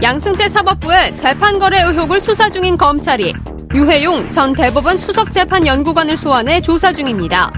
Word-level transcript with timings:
양승태 0.00 0.48
사법부의 0.48 1.16
재판거래 1.16 1.82
의혹을 1.82 2.20
수사 2.20 2.48
중인 2.48 2.76
검찰이 2.76 3.32
유해용 3.74 4.30
전 4.30 4.52
대법원 4.52 4.96
수석재판연구관을 4.96 6.16
소환해 6.16 6.60
조사 6.60 6.92
중입니다. 6.92 7.50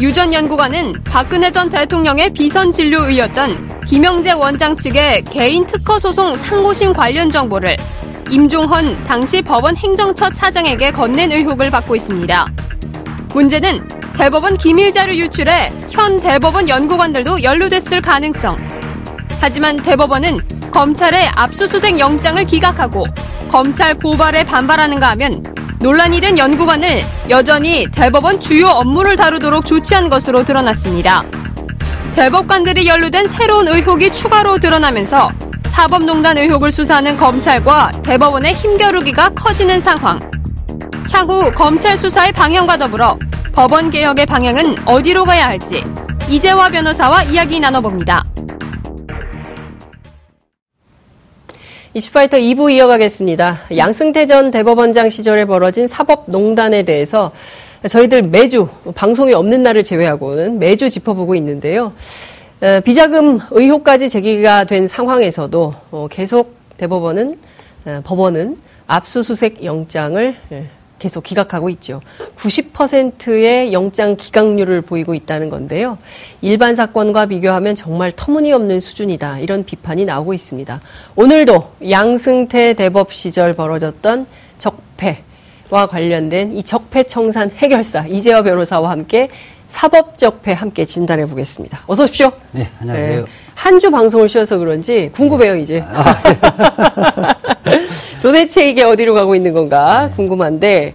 유 0.00 0.12
전 0.12 0.32
연구관은 0.32 0.92
박근혜 1.04 1.50
전 1.50 1.68
대통령의 1.68 2.32
비선 2.32 2.70
진료의였던 2.70 3.80
김영재 3.86 4.32
원장 4.32 4.76
측의 4.76 5.24
개인 5.24 5.66
특허 5.66 5.98
소송 5.98 6.36
상고심 6.36 6.92
관련 6.92 7.28
정보를 7.28 7.76
임종헌 8.30 9.04
당시 9.04 9.42
법원 9.42 9.76
행정처 9.76 10.30
차장에게 10.30 10.92
건넨 10.92 11.32
의혹을 11.32 11.70
받고 11.72 11.96
있습니다. 11.96 12.46
문제는 13.34 13.80
대법원 14.16 14.56
기밀 14.58 14.92
자료 14.92 15.12
유출에 15.12 15.70
현 15.90 16.20
대법원 16.20 16.68
연구관들도 16.68 17.42
연루됐을 17.42 18.00
가능성. 18.00 18.56
하지만 19.40 19.76
대법원은 19.76 20.38
검찰의 20.78 21.30
압수수색 21.34 21.98
영장을 21.98 22.44
기각하고 22.44 23.02
검찰 23.50 23.98
고발에 23.98 24.44
반발하는가 24.44 25.10
하면 25.10 25.42
논란이 25.80 26.20
된 26.20 26.38
연구관을 26.38 27.02
여전히 27.30 27.84
대법원 27.90 28.40
주요 28.40 28.68
업무를 28.68 29.16
다루도록 29.16 29.66
조치한 29.66 30.08
것으로 30.08 30.44
드러났습니다. 30.44 31.20
대법관들이 32.14 32.86
연루된 32.86 33.26
새로운 33.26 33.66
의혹이 33.66 34.12
추가로 34.12 34.58
드러나면서 34.58 35.28
사법농단 35.64 36.38
의혹을 36.38 36.70
수사하는 36.70 37.16
검찰과 37.16 37.90
대법원의 38.04 38.54
힘겨루기가 38.54 39.30
커지는 39.30 39.80
상황. 39.80 40.20
향후 41.12 41.50
검찰 41.50 41.98
수사의 41.98 42.30
방향과 42.30 42.76
더불어 42.76 43.18
법원 43.52 43.90
개혁의 43.90 44.26
방향은 44.26 44.76
어디로 44.86 45.24
가야 45.24 45.46
할지 45.46 45.82
이재화 46.28 46.68
변호사와 46.68 47.24
이야기 47.24 47.58
나눠봅니다. 47.58 48.22
이슈파이터 51.94 52.36
2부 52.36 52.70
이어가겠습니다. 52.70 53.60
양승태 53.76 54.26
전 54.26 54.50
대법원장 54.50 55.08
시절에 55.08 55.46
벌어진 55.46 55.86
사법농단에 55.86 56.82
대해서 56.82 57.32
저희들 57.88 58.22
매주 58.22 58.68
방송이 58.94 59.32
없는 59.32 59.62
날을 59.62 59.82
제외하고는 59.82 60.58
매주 60.58 60.90
짚어보고 60.90 61.34
있는데요. 61.36 61.94
비자금 62.84 63.38
의혹까지 63.50 64.10
제기가 64.10 64.64
된 64.64 64.86
상황에서도 64.86 65.74
어, 65.92 66.08
계속 66.10 66.56
대법원은 66.76 67.38
법원은 68.04 68.58
압수수색 68.86 69.64
영장을 69.64 70.36
계속 70.98 71.22
기각하고 71.24 71.68
있죠. 71.70 72.00
90%의 72.36 73.72
영장 73.72 74.16
기각률을 74.16 74.82
보이고 74.82 75.14
있다는 75.14 75.48
건데요. 75.48 75.98
일반 76.40 76.74
사건과 76.74 77.26
비교하면 77.26 77.74
정말 77.74 78.12
터무니없는 78.14 78.80
수준이다. 78.80 79.38
이런 79.40 79.64
비판이 79.64 80.04
나오고 80.04 80.34
있습니다. 80.34 80.80
오늘도 81.16 81.72
양승태 81.88 82.74
대법 82.74 83.12
시절 83.12 83.54
벌어졌던 83.54 84.26
적폐와 84.58 85.86
관련된 85.88 86.52
이 86.56 86.62
적폐 86.62 87.04
청산 87.04 87.50
해결사 87.50 88.06
이재화 88.06 88.42
변호사와 88.42 88.90
함께 88.90 89.28
사법적폐 89.68 90.52
함께 90.52 90.84
진단해 90.84 91.26
보겠습니다. 91.26 91.80
어서 91.86 92.04
오십시오. 92.04 92.32
네, 92.52 92.68
안녕하세요. 92.80 93.20
네, 93.20 93.26
한주 93.54 93.90
방송을 93.90 94.28
쉬어서 94.28 94.56
그런지 94.56 95.10
궁금해요, 95.12 95.56
이제. 95.56 95.84
아, 95.86 96.22
네. 97.64 97.77
도대체 98.28 98.68
이게 98.68 98.82
어디로 98.82 99.14
가고 99.14 99.34
있는 99.34 99.54
건가 99.54 100.08
네. 100.08 100.14
궁금한데, 100.14 100.92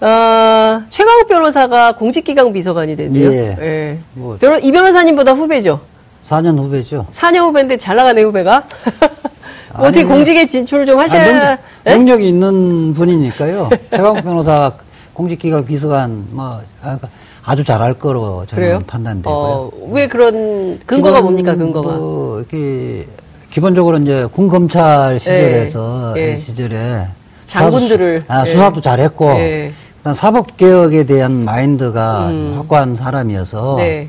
어, 0.00 0.82
최강욱 0.88 1.28
변호사가 1.28 1.92
공직기강 1.92 2.54
비서관이 2.54 2.96
됐네요. 2.96 3.30
예. 3.30 3.56
예. 3.60 3.98
뭐, 4.14 4.38
변호, 4.40 4.56
이 4.56 4.72
변호사님보다 4.72 5.32
후배죠? 5.34 5.80
4년 6.26 6.56
후배죠. 6.58 7.06
4년 7.12 7.40
후배인데 7.48 7.76
잘 7.76 7.96
나가네, 7.96 8.22
후배가. 8.22 8.64
아니, 9.74 9.88
어떻게 9.88 10.04
뭐, 10.06 10.14
공직에 10.16 10.46
진출을 10.46 10.86
좀 10.86 10.98
하셔야. 10.98 11.52
아, 11.52 11.58
능력, 11.84 12.22
이 12.22 12.28
있는 12.28 12.94
분이니까요. 12.94 13.68
최강욱 13.92 14.24
변호사 14.24 14.72
공직기강 15.12 15.66
비서관, 15.66 16.28
뭐, 16.30 16.62
아, 16.82 16.98
아주 17.44 17.62
잘할 17.62 17.92
거로 17.92 18.46
저는? 18.46 18.86
판단되고요. 18.86 19.34
어, 19.34 19.70
왜 19.90 20.08
그런 20.08 20.78
근거가 20.86 21.20
뭡니까 21.20 21.54
근거가? 21.56 21.96
뭐 21.96 22.38
이렇게 22.38 23.06
기본적으로 23.50 23.98
이제 23.98 24.26
군 24.32 24.48
검찰 24.48 25.18
시절에서 25.18 26.14
예, 26.16 26.32
예. 26.32 26.36
시절에 26.38 27.06
장군들을 27.48 28.22
수사, 28.22 28.34
아, 28.34 28.46
예. 28.46 28.50
수사도 28.50 28.80
잘했고 28.80 29.30
예. 29.40 29.72
일단 29.96 30.14
사법 30.14 30.56
개혁에 30.56 31.04
대한 31.04 31.44
마인드가 31.44 32.28
음. 32.30 32.54
확고한 32.56 32.94
사람이어서 32.94 33.76
네. 33.78 34.08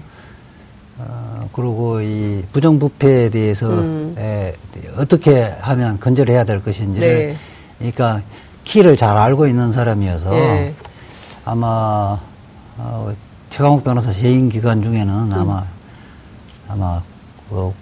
어, 0.99 1.49
그리고 1.53 2.01
이 2.01 2.43
부정부패에 2.53 3.29
대해서 3.29 3.67
음. 3.67 4.15
에, 4.17 4.53
어떻게 4.97 5.53
하면 5.59 5.99
건절해야 5.99 6.43
될 6.43 6.63
것인지를 6.63 7.27
네. 7.27 7.35
그러니까 7.79 8.21
키를 8.63 8.95
잘 8.95 9.17
알고 9.17 9.47
있는 9.47 9.71
사람이어서 9.71 10.35
예. 10.35 10.73
아마 11.43 12.19
어, 12.77 13.13
최강욱 13.49 13.83
변호사 13.83 14.11
재임 14.11 14.49
기간 14.49 14.83
중에는 14.83 15.09
음. 15.09 15.33
아마 15.33 15.63
아마 16.69 17.01
그 17.49 17.73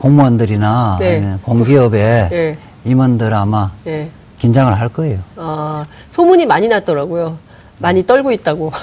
공무원들이나 0.00 0.96
네. 1.00 1.34
공기업의 1.42 2.28
네. 2.30 2.56
임원들 2.84 3.34
아마 3.34 3.70
네. 3.84 4.08
긴장을 4.38 4.72
할 4.78 4.88
거예요. 4.88 5.18
아 5.36 5.86
소문이 6.10 6.46
많이 6.46 6.68
났더라고요. 6.68 7.38
많이 7.78 8.06
떨고 8.06 8.32
있다고. 8.32 8.72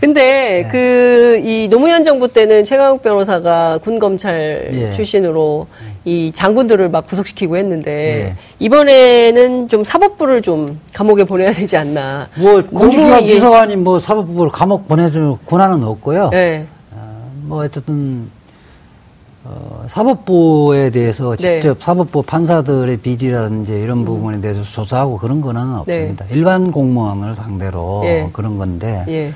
근데 0.00 0.64
네. 0.64 0.68
그이 0.68 1.68
노무현 1.68 2.04
정부 2.04 2.28
때는 2.28 2.64
최강욱 2.64 3.02
변호사가 3.02 3.78
군 3.78 3.98
검찰 3.98 4.68
예. 4.74 4.92
출신으로 4.92 5.66
이 6.04 6.30
장군들을 6.34 6.90
막 6.90 7.06
구속시키고 7.06 7.56
했는데 7.56 7.92
예. 7.92 8.36
이번에는 8.58 9.68
좀 9.70 9.82
사법부를 9.82 10.42
좀 10.42 10.78
감옥에 10.92 11.24
보내야 11.24 11.52
되지 11.54 11.78
않나. 11.78 12.28
뭐 12.36 12.62
공직기관 12.62 13.24
비서관이 13.24 13.76
뭐 13.76 13.98
사법부를 13.98 14.52
감옥 14.52 14.86
보내줄 14.88 15.36
권한은 15.46 15.82
없고요. 15.82 16.28
네. 16.30 16.66
어, 16.90 17.30
뭐 17.44 17.64
어쨌든 17.64 18.28
어, 19.44 19.84
사법부에 19.88 20.90
대해서 20.90 21.36
네. 21.36 21.60
직접 21.60 21.78
네. 21.78 21.84
사법부 21.84 22.22
판사들의 22.22 22.96
비리라든지 22.98 23.72
이런 23.72 23.98
음. 23.98 24.04
부분에 24.04 24.40
대해서 24.40 24.62
조사하고 24.62 25.18
그런 25.18 25.40
거는 25.42 25.62
네. 25.86 26.00
없습니다. 26.02 26.24
네. 26.26 26.34
일반 26.34 26.70
공무원을 26.70 27.34
상대로 27.34 28.00
예. 28.04 28.28
그런 28.32 28.56
건데 28.56 29.04
예. 29.08 29.32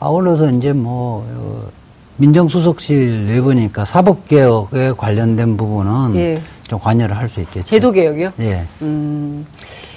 아울러서 0.00 0.50
이제 0.50 0.72
뭐 0.72 1.24
어, 1.36 1.68
민정수석실 2.16 3.26
내부니까 3.26 3.84
사법개혁에 3.84 4.92
관련된 4.96 5.56
부분은 5.56 6.16
예. 6.16 6.42
좀 6.66 6.80
관여를 6.80 7.16
할 7.16 7.28
수 7.28 7.40
있겠죠. 7.40 7.64
제도개혁이요? 7.66 8.32
예. 8.40 8.64
음, 8.82 9.46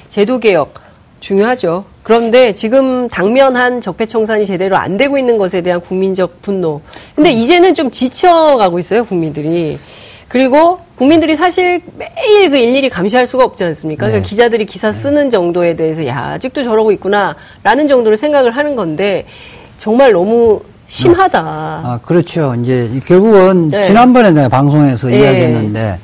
제도개혁 0.10 0.76
중요하죠. 1.22 1.84
그런데 2.10 2.56
지금 2.56 3.08
당면한 3.08 3.82
적폐청산이 3.82 4.48
제대로 4.48 4.78
안 4.78 4.98
되고 4.98 5.20
있는 5.20 5.38
것에 5.38 5.62
대한 5.62 5.80
국민적 5.80 6.42
분노. 6.42 6.82
근데 7.16 7.30
음. 7.30 7.36
이제는 7.36 7.76
좀 7.76 7.92
지쳐가고 7.92 8.80
있어요, 8.80 9.06
국민들이. 9.06 9.78
그리고 10.28 10.80
국민들이 10.96 11.36
사실 11.36 11.82
매일 12.00 12.50
그 12.50 12.58
일일이 12.58 12.90
감시할 12.90 13.28
수가 13.28 13.44
없지 13.44 13.64
않습니까? 13.64 14.06
그러니까 14.06 14.06
네. 14.06 14.12
그러니까 14.22 14.28
기자들이 14.28 14.66
기사 14.66 14.92
쓰는 14.92 15.30
정도에 15.30 15.76
대해서 15.76 16.04
야, 16.08 16.32
아직도 16.34 16.64
저러고 16.64 16.92
있구나라는 16.94 17.88
정도로 17.88 18.16
생각을 18.16 18.58
하는 18.58 18.76
건데 18.76 19.28
정말 19.78 20.12
너무 20.12 20.62
심하다. 20.88 21.40
아, 21.40 22.00
그렇죠. 22.04 22.56
이제 22.64 22.90
결국은 23.06 23.68
네. 23.68 23.86
지난번에 23.86 24.32
내가 24.32 24.50
방송에서 24.50 25.10
네. 25.10 25.20
이야기했는데 25.20 26.00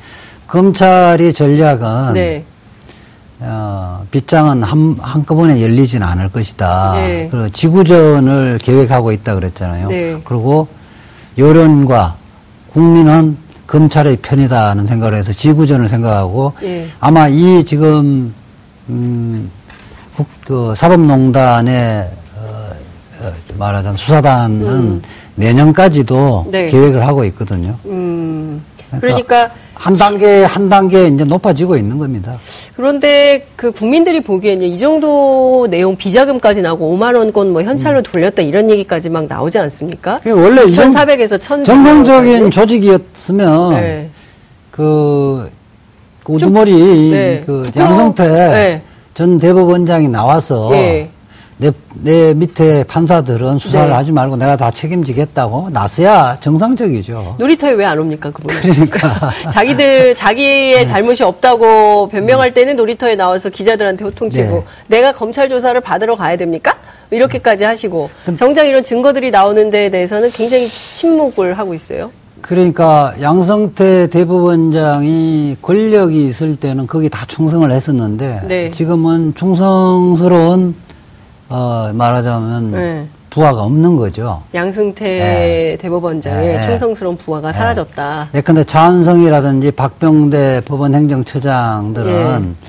검찰의 0.45 1.33
전략은 1.33 2.13
네. 2.13 2.43
어, 3.47 4.05
빗장은 4.09 4.63
한, 4.63 4.97
한꺼번에 4.99 5.61
열리지는 5.61 6.05
않을 6.05 6.29
것이다. 6.29 6.93
네. 6.95 7.27
그리고 7.29 7.49
지구전을 7.49 8.57
계획하고 8.57 9.11
있다 9.11 9.35
그랬잖아요. 9.35 9.87
네. 9.87 10.21
그리고 10.23 10.67
여론과 11.37 12.15
국민은 12.73 13.37
검찰의 13.67 14.17
편이다는 14.17 14.87
생각을 14.87 15.17
해서 15.17 15.31
지구전을 15.31 15.87
생각하고 15.87 16.53
네. 16.61 16.87
아마 16.99 17.27
이 17.27 17.63
지금 17.63 18.33
음, 18.89 19.51
국, 20.15 20.27
그 20.45 20.73
사법농단의 20.75 22.09
어, 22.37 23.31
말하자면 23.57 23.97
수사단은 23.97 24.67
음. 24.67 25.01
내년까지도 25.35 26.47
네. 26.49 26.67
계획을 26.67 27.05
하고 27.05 27.23
있거든요. 27.25 27.77
음. 27.85 28.63
그러니까, 28.99 28.99
그러니까, 28.99 29.64
한 29.85 29.95
단계 29.95 30.43
한 30.43 30.67
단계 30.67 31.05
이제 31.05 31.23
높아지고 31.23 31.77
있는 31.77 31.99
겁니다. 31.99 32.39
그런데 32.75 33.45
그 33.55 33.71
국민들이 33.71 34.19
보기에는 34.19 34.65
이 34.65 34.79
정도 34.79 35.67
내용 35.69 35.95
비자금까지 35.95 36.63
나오고 36.63 36.97
5만 36.97 37.15
원권 37.15 37.53
뭐 37.53 37.61
현찰로 37.61 37.99
음. 37.99 38.03
돌렸다 38.03 38.41
이런 38.41 38.71
얘기까지 38.71 39.09
막 39.09 39.27
나오지 39.27 39.59
않습니까? 39.59 40.21
원래 40.25 40.63
2,400에서 40.63 41.39
1,000 41.39 41.65
정상적인 41.65 42.49
조직이었으면 42.49 43.73
네. 43.75 44.09
그 44.71 45.51
우두머리 46.27 47.11
네. 47.11 47.43
그 47.45 47.69
양성태 47.75 48.27
네. 48.27 48.81
전 49.13 49.37
대법원장이 49.37 50.07
나와서 50.07 50.69
네. 50.71 51.11
내, 51.57 51.71
내 51.93 52.33
밑에 52.33 52.83
판사들은 52.83 53.59
수사를 53.59 53.87
네. 53.87 53.93
하지 53.93 54.11
말고 54.11 54.35
내가 54.35 54.57
다 54.57 54.71
책임지겠다고 54.71 55.69
나서야 55.69 56.37
정상적이죠. 56.41 57.35
놀이터에 57.39 57.71
왜 57.71 57.85
안 57.85 57.99
옵니까, 57.99 58.31
그분? 58.31 58.53
그러니까. 58.55 59.31
자기들, 59.51 60.15
자기의 60.15 60.79
네. 60.79 60.85
잘못이 60.85 61.23
없다고 61.23 62.09
변명할 62.09 62.53
때는 62.53 62.75
놀이터에 62.75 63.15
나와서 63.15 63.49
기자들한테 63.49 64.03
호통치고, 64.05 64.55
네. 64.55 64.63
내가 64.87 65.13
검찰 65.13 65.47
조사를 65.47 65.79
받으러 65.81 66.15
가야 66.15 66.35
됩니까? 66.35 66.75
이렇게까지 67.11 67.63
하시고, 67.63 68.09
정작 68.35 68.65
이런 68.65 68.83
증거들이 68.83 69.31
나오는 69.31 69.69
데에 69.69 69.89
대해서는 69.89 70.31
굉장히 70.31 70.67
침묵을 70.67 71.57
하고 71.57 71.73
있어요. 71.73 72.11
그러니까 72.41 73.13
양성태 73.21 74.07
대법원장이 74.07 75.57
권력이 75.61 76.25
있을 76.25 76.55
때는 76.55 76.87
거기 76.87 77.07
다 77.09 77.25
충성을 77.27 77.69
했었는데, 77.71 78.41
네. 78.47 78.71
지금은 78.71 79.35
충성스러운 79.35 80.75
어, 81.49 81.91
말하자면 81.93 82.71
네. 82.71 83.07
부하가 83.29 83.63
없는 83.63 83.97
거죠. 83.97 84.41
양승태 84.53 85.05
네. 85.05 85.77
대법원장의 85.81 86.57
네. 86.57 86.65
충성스러운 86.65 87.17
부하가 87.17 87.51
네. 87.51 87.57
사라졌다. 87.57 88.29
예컨대 88.33 88.63
차은성이라든지 88.63 89.71
박병대 89.71 90.61
법원 90.65 90.95
행정처장들은 90.95 92.55
예. 92.61 92.67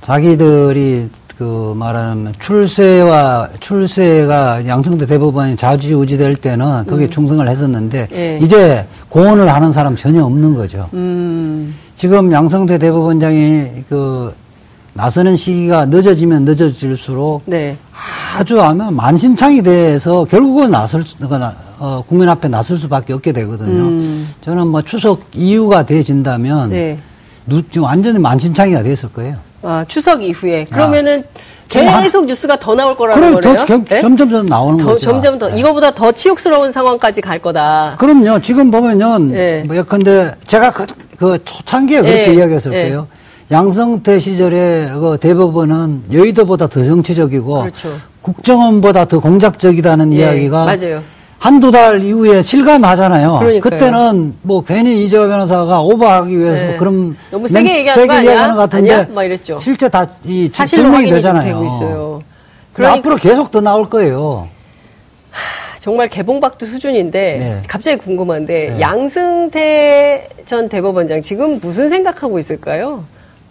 자기들이 0.00 1.10
그 1.36 1.74
말하자면 1.76 2.34
출세와 2.38 3.48
출세가 3.60 4.66
양승태 4.66 5.06
대법원이 5.06 5.56
좌지우지될 5.56 6.36
때는 6.36 6.86
거기에 6.86 7.06
음. 7.06 7.10
충성을 7.10 7.46
했었는데 7.46 8.08
예. 8.12 8.38
이제 8.40 8.86
고언을 9.08 9.52
하는 9.52 9.72
사람 9.72 9.96
전혀 9.96 10.24
없는 10.24 10.54
거죠. 10.54 10.88
음. 10.94 11.74
지금 11.96 12.32
양승태 12.32 12.78
대법원장이 12.78 13.84
그 13.88 14.34
나서는 14.94 15.36
시기가 15.36 15.86
늦어지면 15.86 16.44
늦어질수록 16.44 17.42
네. 17.46 17.76
아주 18.36 18.60
아마 18.60 18.90
만신창이 18.90 19.62
돼서 19.62 20.24
결국은 20.24 20.70
나설 20.70 21.02
어, 21.78 22.04
국민 22.06 22.28
앞에 22.28 22.48
나설 22.48 22.76
수밖에 22.76 23.12
없게 23.12 23.32
되거든요. 23.32 23.82
음. 23.82 24.28
저는 24.42 24.68
뭐 24.68 24.82
추석 24.82 25.22
이후가 25.32 25.86
돼진다면 25.86 26.70
네. 26.70 26.98
누, 27.46 27.62
완전히 27.80 28.18
만신창이가 28.18 28.82
됐을 28.82 29.08
거예요. 29.12 29.36
아, 29.62 29.84
추석 29.88 30.22
이후에 30.22 30.64
그러면은 30.64 31.24
아. 31.34 32.00
계속 32.02 32.26
뉴스가 32.26 32.58
더 32.60 32.74
나올 32.74 32.94
거라는 32.94 33.40
거예요? 33.40 33.64
더, 33.64 33.78
네? 33.78 34.02
점점 34.02 34.28
더 34.28 34.42
나오는 34.42 34.78
더, 34.78 34.86
거죠. 34.92 34.98
점점 35.00 35.38
더 35.38 35.48
네. 35.48 35.58
이거보다 35.58 35.94
더 35.94 36.12
치욕스러운 36.12 36.70
상황까지 36.70 37.22
갈 37.22 37.38
거다. 37.38 37.96
그럼요. 37.98 38.42
지금 38.42 38.70
보면요. 38.70 39.18
네. 39.18 39.62
뭐 39.66 39.74
예컨대 39.76 40.34
제가 40.46 40.70
그, 40.70 40.86
그 41.16 41.38
초창기에 41.44 42.02
그렇게 42.02 42.26
네. 42.26 42.34
이야기했을 42.34 42.70
네. 42.72 42.82
거예요. 42.82 43.08
양성태 43.52 44.18
시절에 44.18 44.88
그 44.94 45.18
대법원은 45.20 46.04
여의도보다 46.10 46.66
더 46.68 46.82
정치적이고 46.82 47.60
그렇죠. 47.60 47.96
국정원보다 48.22 49.04
더 49.04 49.20
공작적이다는 49.20 50.12
예, 50.14 50.18
이야기가 50.18 50.64
맞아요. 50.64 51.02
한두 51.38 51.70
달 51.70 52.02
이후에 52.02 52.40
실감하잖아요. 52.40 53.38
그러니까요. 53.40 53.60
그때는 53.60 54.34
뭐 54.42 54.64
괜히 54.64 55.04
이재호 55.04 55.26
변호사가 55.28 55.82
오버하기 55.82 56.38
위해서 56.38 56.62
네. 56.72 56.76
그럼 56.78 57.16
너무 57.30 57.46
세게 57.48 57.78
얘기하는 57.78 58.02
세게 58.08 58.18
얘기하는 58.28 58.54
것 58.56 58.70
같은데. 58.70 59.08
실제 59.58 59.88
다 59.88 60.06
이 60.24 60.48
증명이 60.48 61.10
되잖아요. 61.10 62.22
그러니까 62.72 62.98
앞으로 62.98 63.16
계속 63.16 63.50
더 63.50 63.60
나올 63.60 63.90
거예요. 63.90 64.48
정말 65.80 66.08
개봉박두 66.08 66.64
수준인데 66.64 67.20
네. 67.38 67.62
갑자기 67.68 67.98
궁금한데 67.98 68.74
네. 68.76 68.80
양승태 68.80 70.28
전 70.46 70.68
대법원장 70.68 71.20
지금 71.22 71.58
무슨 71.60 71.88
생각하고 71.88 72.38
있을까요? 72.38 73.04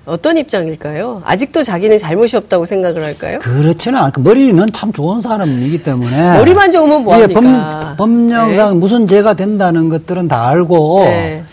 어떤 0.06 0.36
입장일까요? 0.38 1.21
아직도 1.25 1.63
자기는 1.63 1.98
잘못이 2.00 2.36
없다고 2.36 2.65
생각을 2.65 3.03
할까요? 3.03 3.39
그렇지는 3.39 4.00
않고 4.00 4.21
머리는 4.21 4.65
참 4.74 4.92
좋은 4.92 5.21
사람이기 5.21 5.83
때문에 5.83 6.38
머리만 6.38 6.71
좋으면 6.71 7.03
뭐합니까? 7.03 7.95
법, 7.98 8.09
령상 8.09 8.69
네. 8.74 8.80
무슨 8.80 9.07
죄가 9.07 9.36
된다는 9.36 9.89
것들은 9.89 10.27
다 10.27 10.48
알고 10.48 11.03
네. 11.06 11.44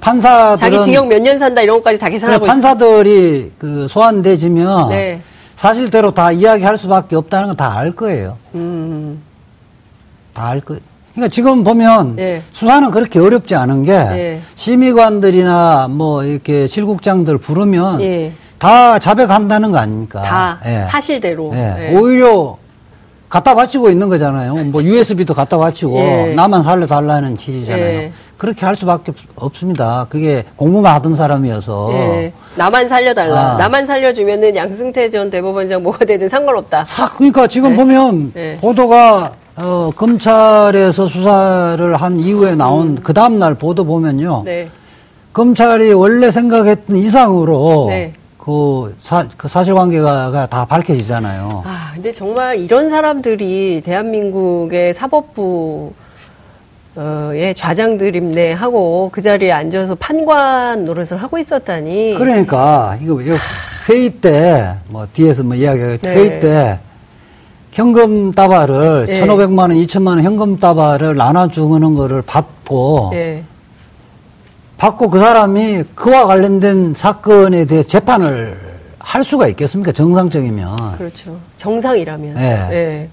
판사들 0.00 0.56
자기 0.58 0.80
징역 0.80 1.06
몇 1.06 1.20
년 1.22 1.38
산다 1.38 1.60
이런 1.62 1.76
것까지 1.78 1.98
다 1.98 2.08
계산하고 2.08 2.46
판사들이 2.46 3.52
그 3.58 3.86
소환되지면 3.88 4.88
네. 4.90 5.20
사실대로 5.56 6.12
다 6.14 6.32
이야기할 6.32 6.78
수밖에 6.78 7.14
없다는 7.16 7.48
건 7.48 7.56
다 7.56 7.76
알 7.78 7.92
거예요. 7.92 8.36
음. 8.54 9.20
다알 10.32 10.60
거. 10.60 10.76
그러니까 11.18 11.28
지금 11.34 11.64
보면 11.64 12.14
네. 12.14 12.42
수사는 12.52 12.90
그렇게 12.92 13.18
어렵지 13.18 13.56
않은 13.56 13.82
게 13.82 13.92
네. 13.92 14.40
심의관들이나 14.54 15.88
뭐 15.90 16.22
이렇게 16.24 16.68
실국장들 16.68 17.38
부르면 17.38 17.98
네. 17.98 18.32
다 18.58 18.98
자백한다는 19.00 19.72
거 19.72 19.78
아닙니까? 19.78 20.22
다 20.22 20.60
예. 20.64 20.84
사실대로. 20.84 21.52
예. 21.54 21.92
오히려 21.96 22.56
갖다 23.28 23.54
바치고 23.54 23.90
있는 23.90 24.08
거잖아요. 24.08 24.54
뭐 24.54 24.82
USB도 24.82 25.34
갖다 25.34 25.58
바치고 25.58 25.98
예. 25.98 26.34
나만 26.34 26.62
살려달라는 26.62 27.36
취지잖아요. 27.36 27.84
예. 27.84 28.12
그렇게 28.36 28.64
할 28.64 28.76
수밖에 28.76 29.12
없 29.34 29.56
습니다. 29.56 30.06
그게 30.08 30.44
공부만 30.54 30.94
하던 30.94 31.14
사람이어서. 31.14 31.90
예. 31.92 32.32
나만 32.54 32.88
살려달라. 32.88 33.54
아. 33.54 33.56
나만 33.58 33.86
살려주면은 33.86 34.54
양승태 34.54 35.10
전 35.10 35.30
대법원장 35.30 35.82
뭐가 35.82 36.04
되든 36.04 36.28
상관없다. 36.28 36.84
사, 36.84 37.12
그러니까 37.14 37.48
지금 37.48 37.70
네. 37.70 37.76
보면 37.76 38.32
네. 38.34 38.56
보도가 38.60 39.32
어, 39.60 39.90
검찰에서 39.96 41.06
수사를 41.06 41.96
한 41.96 42.20
이후에 42.20 42.54
나온 42.54 42.88
음. 42.88 42.98
그 43.02 43.12
다음날 43.12 43.54
보도 43.54 43.84
보면요. 43.84 44.42
네. 44.44 44.68
검찰이 45.32 45.92
원래 45.92 46.30
생각했던 46.30 46.96
이상으로 46.96 47.86
네. 47.88 48.12
그, 48.38 48.96
사, 49.00 49.26
그 49.36 49.48
사실관계가 49.48 50.46
다 50.46 50.64
밝혀지잖아요. 50.64 51.64
아, 51.66 51.90
근데 51.94 52.12
정말 52.12 52.56
이런 52.58 52.88
사람들이 52.88 53.82
대한민국의 53.84 54.94
사법부 54.94 55.92
의 56.96 57.54
좌장들임네 57.54 58.54
하고 58.54 59.08
그 59.12 59.22
자리에 59.22 59.52
앉아서 59.52 59.94
판관 59.94 60.84
노릇을 60.84 61.16
하고 61.22 61.38
있었다니. 61.38 62.14
그러니까 62.18 62.98
이거 63.00 63.20
회의 63.88 64.10
때 64.10 64.74
뭐 64.88 65.06
뒤에서 65.12 65.44
뭐 65.44 65.54
이야기가 65.54 65.96
네. 65.98 66.14
회의 66.14 66.40
때 66.40 66.78
현금 67.78 68.32
따발을 68.32 69.06
네. 69.06 69.20
1,500만 69.20 69.58
원, 69.60 69.70
2천만 69.70 70.08
원 70.08 70.24
현금 70.24 70.58
따발을 70.58 71.14
나눠 71.14 71.46
주는 71.46 71.94
거를 71.94 72.22
받고 72.22 73.10
네. 73.12 73.44
받고 74.76 75.10
그 75.10 75.20
사람이 75.20 75.84
그와 75.94 76.26
관련된 76.26 76.94
사건에 76.94 77.66
대해 77.66 77.84
재판을 77.84 78.58
할 78.98 79.22
수가 79.22 79.46
있겠습니까? 79.46 79.92
정상적이면. 79.92 80.98
그렇죠. 80.98 81.38
정상이라면. 81.56 82.34
네. 82.34 82.68
네. 82.68 83.08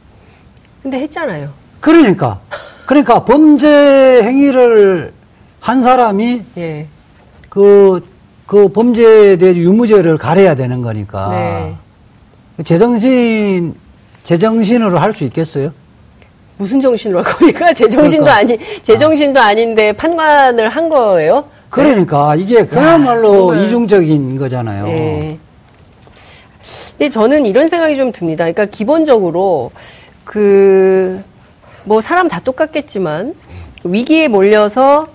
근데 0.82 1.00
했잖아요. 1.02 1.50
그러니까. 1.80 2.40
그러니까 2.88 3.24
범죄 3.24 4.24
행위를 4.24 5.14
한 5.60 5.84
사람이 5.84 6.42
예. 6.58 6.88
그, 7.50 8.04
그 8.48 8.68
범죄에 8.70 9.38
대해 9.38 9.56
유무죄를 9.56 10.18
가려야 10.18 10.56
되는 10.56 10.82
거니까. 10.82 11.30
네. 11.30 11.76
제정신 12.64 13.85
제정신으로 14.26 15.00
할 15.00 15.14
수 15.14 15.24
있겠어요? 15.24 15.72
무슨 16.58 16.82
정신으로 16.82 17.22
할 17.24 17.34
겁니까? 17.34 17.72
제정신도 17.74 18.26
그러니까. 18.26 18.36
아니, 18.36 18.82
제정신도 18.82 19.40
아. 19.40 19.54
닌데 19.54 19.92
판관을 19.94 20.68
한 20.70 20.90
거예요? 20.90 21.46
그러니까 21.70 22.36
이게 22.36 22.66
그야말로 22.66 23.56
야, 23.56 23.62
이중적인 23.62 24.38
거잖아요. 24.38 24.86
네. 24.86 25.38
근데 26.98 27.10
저는 27.10 27.46
이런 27.46 27.68
생각이 27.68 27.96
좀 27.98 28.12
듭니다. 28.12 28.44
그러니까 28.46 28.66
기본적으로 28.66 29.72
그 30.26 31.24
뭐 31.88 32.02
사람 32.02 32.28
다 32.28 32.40
똑같겠지만 32.44 33.36
위기에 33.84 34.28
몰려서 34.28 35.08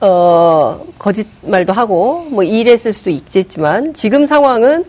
어 0.00 0.80
거짓말도 1.00 1.72
하고 1.72 2.28
뭐 2.30 2.44
일했을 2.44 2.92
수도 2.92 3.10
있겠지만 3.10 3.92
지금 3.92 4.24
상황은 4.24 4.84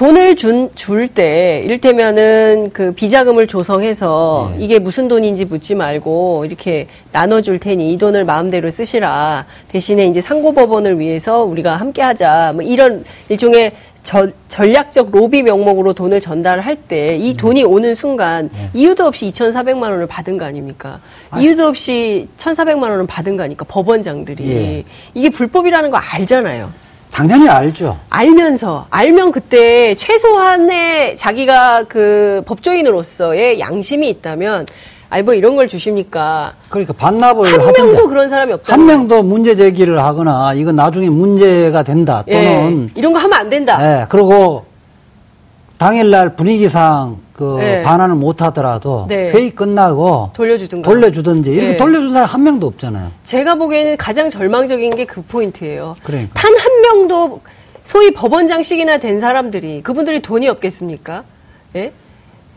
돈을 0.00 0.34
준, 0.36 0.70
줄 0.76 1.08
때, 1.08 1.60
이를테면은 1.62 2.70
그 2.72 2.92
비자금을 2.92 3.46
조성해서 3.46 4.52
네. 4.56 4.64
이게 4.64 4.78
무슨 4.78 5.08
돈인지 5.08 5.44
묻지 5.44 5.74
말고 5.74 6.46
이렇게 6.46 6.86
나눠줄 7.12 7.58
테니 7.58 7.92
이 7.92 7.98
돈을 7.98 8.24
마음대로 8.24 8.70
쓰시라. 8.70 9.44
대신에 9.68 10.06
이제 10.06 10.22
상고법원을 10.22 10.98
위해서 10.98 11.44
우리가 11.44 11.76
함께 11.76 12.00
하자. 12.00 12.52
뭐 12.54 12.62
이런 12.62 13.04
일종의 13.28 13.72
저, 14.02 14.26
전략적 14.48 15.10
로비 15.10 15.42
명목으로 15.42 15.92
돈을 15.92 16.22
전달할 16.22 16.76
때이 16.76 17.32
음. 17.32 17.36
돈이 17.36 17.64
오는 17.64 17.94
순간 17.94 18.48
네. 18.54 18.70
이유도 18.72 19.04
없이 19.04 19.30
2,400만 19.30 19.82
원을 19.82 20.06
받은 20.06 20.38
거 20.38 20.46
아닙니까? 20.46 20.98
아 21.28 21.38
이유도 21.38 21.66
없이 21.66 22.26
1,400만 22.38 22.84
원을 22.84 23.06
받은 23.06 23.36
거 23.36 23.42
아니까 23.42 23.66
법원장들이. 23.68 24.50
예. 24.50 24.84
이게 25.12 25.28
불법이라는 25.28 25.90
거 25.90 25.98
알잖아요. 25.98 26.89
당연히 27.12 27.48
알죠. 27.48 27.98
알면서 28.08 28.86
알면 28.90 29.32
그때 29.32 29.94
최소한의 29.96 31.16
자기가 31.16 31.84
그 31.88 32.42
법조인으로서의 32.46 33.60
양심이 33.60 34.08
있다면 34.08 34.66
아니 35.10 35.24
뭐 35.24 35.34
이런 35.34 35.56
걸 35.56 35.66
주십니까? 35.68 36.54
그러니까 36.68 36.92
반납을 36.92 37.52
한 37.52 37.60
하든지, 37.60 37.82
명도 37.82 38.08
그런 38.08 38.28
사람이 38.28 38.52
없다. 38.52 38.72
한 38.72 38.86
명도 38.86 39.24
문제 39.24 39.56
제기를 39.56 39.98
하거나 39.98 40.54
이건 40.54 40.76
나중에 40.76 41.08
문제가 41.10 41.82
된다 41.82 42.22
또는 42.30 42.90
예, 42.94 43.00
이런 43.00 43.12
거 43.12 43.18
하면 43.18 43.32
안 43.38 43.50
된다. 43.50 43.78
예, 43.80 44.06
그리고 44.08 44.64
당일날 45.90 46.36
분위기상 46.36 47.16
그 47.32 47.56
네. 47.58 47.82
반환을 47.82 48.14
못 48.14 48.42
하더라도 48.42 49.06
네. 49.08 49.30
회의 49.30 49.48
끝나고 49.48 50.28
돌려주든가 50.34 50.86
돌려주든지 50.86 51.50
이렇게 51.52 51.68
네. 51.68 51.76
돌려준 51.78 52.12
사람 52.12 52.28
한 52.28 52.42
명도 52.42 52.66
없잖아요. 52.66 53.10
제가 53.24 53.54
보기에는 53.54 53.96
가장 53.96 54.28
절망적인 54.28 54.94
게 54.94 55.06
그 55.06 55.22
포인트예요. 55.22 55.94
그러니까. 56.02 56.38
단 56.38 56.52
한 56.54 56.80
명도 56.82 57.40
소위 57.84 58.12
법원장식이나 58.12 58.98
된 58.98 59.20
사람들이 59.22 59.80
그분들이 59.82 60.20
돈이 60.20 60.48
없겠습니까? 60.48 61.24
예? 61.76 61.92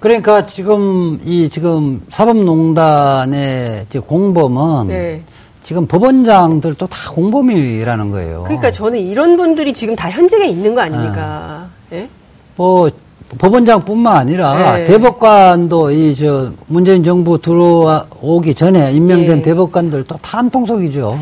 그러니까 0.02 0.46
지금 0.46 1.22
이 1.24 1.48
지금 1.50 2.02
사법농단의 2.10 3.86
공범은 4.06 4.88
네. 4.90 5.22
지금 5.64 5.88
법원장들도 5.88 6.88
다 6.88 7.12
공범이라는 7.14 8.10
거예요. 8.12 8.44
그러니까 8.44 8.70
저는 8.70 9.00
이런 9.00 9.38
분들이 9.38 9.72
지금 9.74 9.96
다 9.96 10.10
현직에 10.12 10.46
있는 10.46 10.76
거 10.76 10.82
아닙니까? 10.82 11.70
네. 11.90 12.00
예? 12.00 12.10
뭐 12.58 12.90
법원장뿐만 13.38 14.16
아니라 14.16 14.78
네. 14.78 14.86
대법관도 14.86 15.92
이 15.92 16.16
저 16.16 16.52
문재인 16.68 17.04
정부 17.04 17.38
들어오기 17.42 18.54
전에 18.56 18.92
임명된 18.92 19.38
네. 19.38 19.42
대법관들도 19.42 20.18
다 20.18 20.38
한통속이죠. 20.40 21.20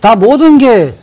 다 0.00 0.16
모든 0.16 0.58
게 0.58 0.94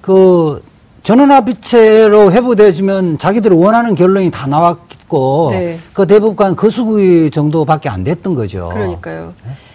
그 0.00 0.62
전원합의체로 1.02 2.30
회부돼지면 2.30 3.18
자기들 3.18 3.50
원하는 3.52 3.96
결론이 3.96 4.30
다 4.30 4.46
나왔고 4.46 5.48
네. 5.50 5.80
그 5.92 6.06
대법관 6.06 6.54
거수구이 6.54 7.30
정도밖에 7.32 7.88
안 7.88 8.04
됐던 8.04 8.34
거죠. 8.36 8.70
그러니까요. 8.72 9.32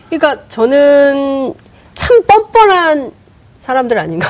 그러니까 0.09 0.41
저는 0.47 1.53
참 1.95 2.23
뻔뻔한 2.23 3.11
사람들 3.59 3.97
아닌가. 3.97 4.25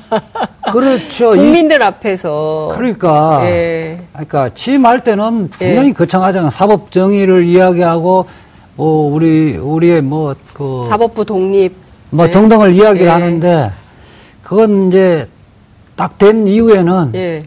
그렇죠. 0.72 1.30
국민들 1.30 1.82
앞에서. 1.82 2.72
그러니까. 2.76 3.40
예. 3.44 4.00
그러니까 4.12 4.50
취임할 4.54 5.00
때는 5.04 5.50
굉장히 5.58 5.88
예. 5.88 5.92
거창하잖아. 5.92 6.50
사법 6.50 6.90
정의를 6.90 7.44
이야기하고 7.44 8.26
뭐 8.76 9.12
우리 9.14 9.56
우리의 9.56 10.02
뭐 10.02 10.34
그 10.52 10.84
사법부 10.88 11.24
독립 11.24 11.74
뭐 12.10 12.26
예. 12.26 12.30
등등을 12.30 12.72
이야기를 12.72 13.06
예. 13.06 13.10
하는데 13.10 13.72
그건 14.42 14.88
이제 14.88 15.28
딱 15.96 16.18
된 16.18 16.46
이후에는 16.46 17.12
예. 17.14 17.44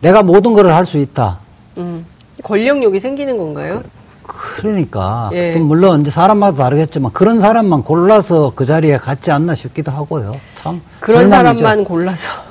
내가 0.00 0.22
모든 0.22 0.52
것을 0.52 0.72
할수 0.74 0.98
있다. 0.98 1.38
음. 1.78 2.04
권력욕이 2.42 3.00
생기는 3.00 3.36
건가요? 3.36 3.82
그러니까 4.28 5.30
예. 5.32 5.52
물론 5.56 6.02
이제 6.02 6.10
사람마다 6.10 6.64
다르겠지만 6.64 7.12
그런 7.12 7.40
사람만 7.40 7.82
골라서 7.82 8.52
그 8.54 8.64
자리에 8.66 8.98
갔지 8.98 9.30
않나 9.30 9.54
싶기도 9.54 9.90
하고요. 9.90 10.36
참 10.54 10.80
그런 11.00 11.28
절망이죠. 11.30 11.62
사람만 11.64 11.84
골라서. 11.84 12.28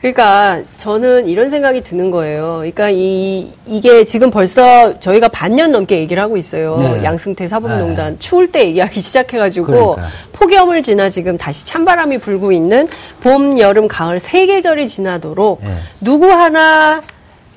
그러니까 0.00 0.60
저는 0.78 1.28
이런 1.28 1.48
생각이 1.48 1.82
드는 1.82 2.10
거예요. 2.10 2.56
그러니까 2.56 2.90
이 2.90 3.52
이게 3.66 4.04
지금 4.04 4.30
벌써 4.32 4.98
저희가 4.98 5.28
반년 5.28 5.70
넘게 5.70 5.98
얘기를 6.00 6.20
하고 6.20 6.36
있어요. 6.36 6.76
네. 6.76 7.04
양승태 7.04 7.46
사법농단 7.46 8.12
네. 8.14 8.18
추울 8.18 8.50
때 8.50 8.66
얘기하기 8.66 8.98
시작해가지고 9.00 9.66
그러니까. 9.66 10.08
폭염을 10.32 10.82
지나 10.82 11.08
지금 11.08 11.38
다시 11.38 11.64
찬바람이 11.66 12.18
불고 12.18 12.50
있는 12.50 12.88
봄, 13.20 13.58
여름, 13.60 13.86
가을 13.86 14.18
세 14.18 14.46
계절이 14.46 14.88
지나도록 14.88 15.60
네. 15.62 15.76
누구 16.00 16.30
하나 16.32 17.00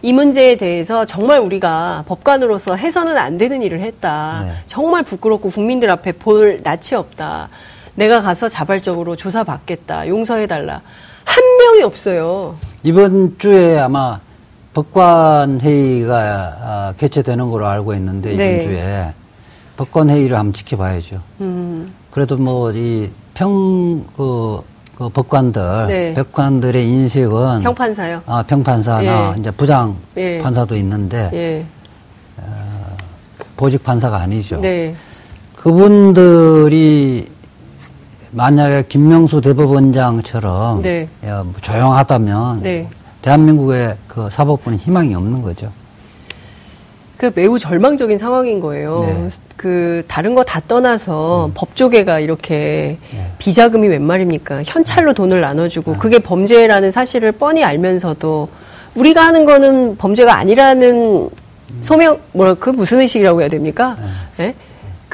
이 0.06 0.14
문제에 0.14 0.56
대해서 0.56 1.04
정말 1.04 1.40
우리가 1.40 2.04
법관으로서 2.08 2.76
해서는 2.76 3.18
안 3.18 3.40
되는 3.40 3.64
일을 3.64 3.80
했다. 3.82 4.42
네. 4.46 4.52
정말 4.68 5.02
부끄럽고 5.02 5.50
국민들 5.50 5.90
앞에 5.90 6.12
볼 6.12 6.62
낯이 6.64 6.94
없다. 6.96 7.50
내가 7.96 8.22
가서 8.22 8.48
자발적으로 8.48 9.16
조사받겠다. 9.16 10.08
용서해달라. 10.08 10.82
한 11.24 11.44
명이 11.58 11.82
없어요. 11.82 12.56
이번 12.84 13.36
주에 13.40 13.80
아마 13.80 14.20
법관 14.76 15.62
회의가 15.62 16.18
아, 16.62 16.94
개최되는 17.00 17.50
걸로 17.50 17.66
알고 17.66 17.96
있는데 17.96 18.34
이번 18.34 18.46
네. 18.46 18.62
주에 18.62 19.14
법관 19.76 20.12
회의를 20.12 20.38
한번 20.38 20.54
지켜봐야죠. 20.54 21.20
음. 21.42 21.92
그래도 22.12 22.38
뭐 22.38 22.72
이 22.74 23.10
평 23.34 24.06
그 24.16 24.62
그 24.96 25.10
법관들, 25.10 25.88
네. 25.88 26.14
법관들의 26.14 26.88
인식은 26.88 27.62
평판사요. 27.64 28.22
아, 28.26 28.44
평판사나 28.44 29.34
예. 29.36 29.40
이제 29.40 29.52
부장 29.52 29.96
예. 30.16 30.40
판사도 30.40 30.76
있는데 30.78 31.30
예. 31.34 31.66
어, 32.38 32.96
보직 33.58 33.84
판사가 33.84 34.18
아니죠. 34.18 34.62
네. 34.62 34.96
그분들이 35.56 37.30
만약에 38.32 38.86
김명수 38.88 39.42
대법원장처럼 39.42 40.82
네. 40.82 41.10
뭐 41.22 41.54
조용하다면 41.62 42.64
네. 42.64 42.88
대한민국의 43.22 43.98
그 44.08 44.30
사법부는 44.30 44.78
희망이 44.78 45.14
없는 45.14 45.42
거죠. 45.42 45.72
그 47.18 47.32
매우 47.34 47.58
절망적인 47.60 48.18
상황인 48.18 48.60
거예요. 48.60 48.98
네. 49.00 49.30
그 49.56 50.04
다른 50.08 50.36
거 50.36 50.44
다 50.44 50.62
떠나서 50.68 51.48
음. 51.48 51.52
법조계가 51.56 52.20
이렇게 52.20 52.98
네. 53.12 53.32
비자금이 53.40 53.88
웬 53.88 54.04
말입니까? 54.04 54.64
현찰로 54.66 55.14
돈을 55.14 55.42
나눠주고 55.42 55.94
네. 55.94 55.98
그게 56.00 56.20
범죄라는 56.20 56.92
사실을 56.92 57.32
뻔히 57.32 57.64
알면서도 57.64 58.50
우리가 58.96 59.26
하는 59.26 59.46
거는 59.46 59.98
범죄가 59.98 60.36
아니라는 60.36 60.96
음. 60.96 61.80
소명 61.82 62.20
뭐라 62.34 62.54
그 62.56 62.70
무슨 62.70 63.00
의식이라고 63.00 63.42
해야 63.42 63.50
됩니까? 63.50 63.98
네? 64.38 64.54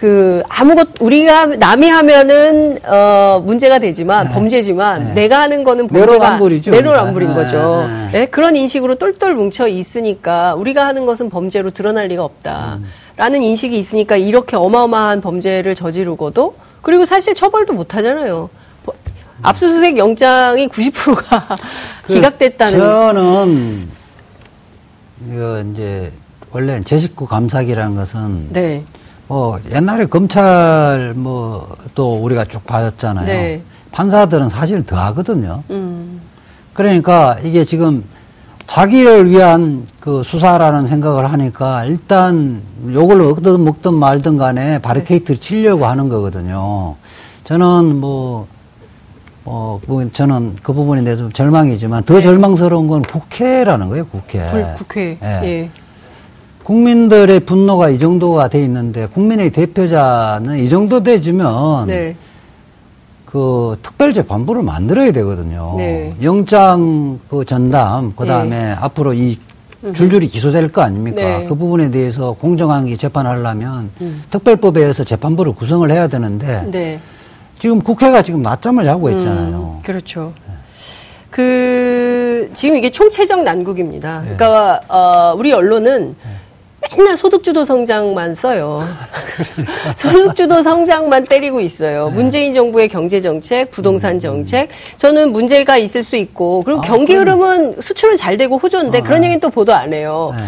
네? 0.02 0.08
그 0.08 0.42
아무것 0.50 0.90
우리가 1.00 1.46
남이 1.46 1.88
하면은 1.88 2.80
어 2.86 3.42
문제가 3.46 3.78
되지만 3.78 4.28
네. 4.28 4.34
범죄지만 4.34 5.04
네. 5.04 5.14
내가 5.14 5.42
하는 5.42 5.64
거는 5.64 5.88
범죄가 5.88 6.14
내로남불이죠. 6.14 6.72
내로남불인 6.72 7.30
네. 7.30 7.36
거죠. 7.36 7.88
네. 7.88 8.10
네. 8.12 8.26
그런 8.26 8.56
인식으로 8.56 8.96
똘똘 8.96 9.36
뭉쳐 9.36 9.68
있으니까 9.68 10.56
우리가 10.56 10.88
하는 10.88 11.06
것은 11.06 11.30
범죄로 11.30 11.70
드러날 11.70 12.08
리가 12.08 12.24
없다라는 12.24 12.82
음. 13.20 13.44
인식이 13.44 13.78
있으니까 13.78 14.18
이렇게 14.18 14.56
어마어마한 14.56 15.22
범죄를 15.22 15.76
저지르고도 15.76 16.56
그리고 16.82 17.06
사실 17.06 17.36
처벌도 17.36 17.74
못 17.74 17.96
하잖아요. 17.96 18.50
압수수색 19.44 19.98
영장이 19.98 20.68
90%가 20.68 21.48
그 22.04 22.14
기각됐다는. 22.14 22.78
저는 22.78 23.90
이거 25.32 25.64
이제 25.72 26.12
원래 26.52 26.82
제 26.84 26.98
식구 26.98 27.28
감사기라는 27.28 27.96
것은 27.96 28.50
네. 28.52 28.84
뭐 29.32 29.62
옛날에 29.72 30.08
검찰 30.08 31.14
뭐 31.16 31.78
또 31.96 32.16
우리가 32.24 32.46
쭉 32.46 32.66
봐줬잖아요. 32.66 33.26
네. 33.26 33.62
판사들은 33.92 34.50
사실 34.50 34.86
더 34.86 34.98
하거든요. 34.98 35.64
음. 35.70 36.22
그러니까 36.74 37.38
이게 37.44 37.66
지금 37.66 38.04
자기를 38.66 39.30
위한 39.30 39.88
그 40.00 40.24
수사라는 40.24 40.88
생각을 40.88 41.32
하니까 41.32 41.86
일단 41.86 42.62
요걸 42.92 43.22
얻든 43.22 43.64
먹든 43.64 43.94
말든 43.94 44.38
간에 44.38 44.80
바리케이트를 44.80 45.40
치려고 45.40 45.86
하는 45.86 46.08
거거든요. 46.08 46.96
저는 47.44 48.00
뭐, 48.00 48.48
뭐, 49.44 49.82
저는 50.14 50.56
그 50.64 50.72
부분에 50.72 51.04
대해서 51.04 51.30
절망이지만 51.30 52.04
더 52.04 52.16
네. 52.16 52.22
절망스러운 52.22 52.88
건 52.88 53.02
국회라는 53.02 53.90
거예요, 53.90 54.08
국회. 54.08 54.76
국회. 54.78 55.18
예. 55.22 55.42
예. 55.44 55.70
국민들의 56.64 57.42
분노가 57.42 57.90
이 57.90 58.00
정도가 58.00 58.48
돼 58.48 58.64
있는데 58.64 59.08
국민의 59.08 59.52
대표자는 59.52 60.60
이 60.60 60.70
정도 60.70 61.02
돼주면 61.02 61.88
네. 61.88 62.16
그 63.26 63.78
특별재판부를 63.82 64.62
만들어야 64.62 65.12
되거든요. 65.12 65.76
네. 65.78 66.14
영장 66.22 67.20
그 67.30 67.46
전담 67.46 68.14
그 68.16 68.26
다음에 68.26 68.60
네. 68.60 68.72
앞으로 68.72 69.14
이 69.14 69.40
줄줄이 69.94 70.28
기소될 70.28 70.70
거 70.70 70.82
아닙니까? 70.82 71.22
네. 71.22 71.46
그 71.48 71.56
부분에 71.56 71.90
대해서 71.90 72.34
공정하게 72.34 72.98
재판하려면 72.98 73.90
음. 74.02 74.24
특별법에 74.30 74.82
의해서 74.82 75.04
재판부를 75.04 75.54
구성을 75.54 75.90
해야 75.90 76.08
되는데 76.08 76.68
네. 76.70 77.00
지금 77.58 77.80
국회가 77.82 78.22
지금 78.22 78.42
낮잠을 78.42 78.86
자고 78.86 79.08
음, 79.08 79.18
있잖아요. 79.18 79.76
음, 79.78 79.84
그렇죠. 79.84 80.34
그 81.30 82.52
지금 82.54 82.76
이게 82.76 82.92
총체적 82.92 83.44
난국입니다. 83.44 84.22
네. 84.22 84.36
그러니까 84.36 84.82
어, 84.88 85.34
우리 85.38 85.52
언론은 85.54 86.16
네. 86.24 86.41
맨날 86.90 87.16
소득주도 87.16 87.64
성장만 87.64 88.36
써요. 88.36 88.84
그러니까. 89.36 89.94
소득주도 89.96 90.62
성장만 90.62 91.26
때리고 91.26 91.60
있어요. 91.60 92.10
네. 92.10 92.16
문재인 92.16 92.54
정부의 92.54 92.90
경제 92.90 93.22
정책, 93.22 93.72
부동산 93.72 94.16
음. 94.16 94.20
정책. 94.20 94.70
저는 94.98 95.32
문제가 95.32 95.78
있을 95.78 96.04
수 96.04 96.16
있고, 96.16 96.64
그리고 96.64 96.82
아, 96.82 96.84
경기 96.84 97.14
흐름은 97.16 97.82
수출은 97.82 98.18
잘 98.18 98.38
되고 98.38 98.58
호조인데 98.58 99.00
아, 99.00 99.04
그런 99.04 99.24
얘기는 99.24 99.40
또 99.40 99.50
보도 99.50 99.74
안 99.74 99.94
해요. 99.94 100.34
네. 100.38 100.46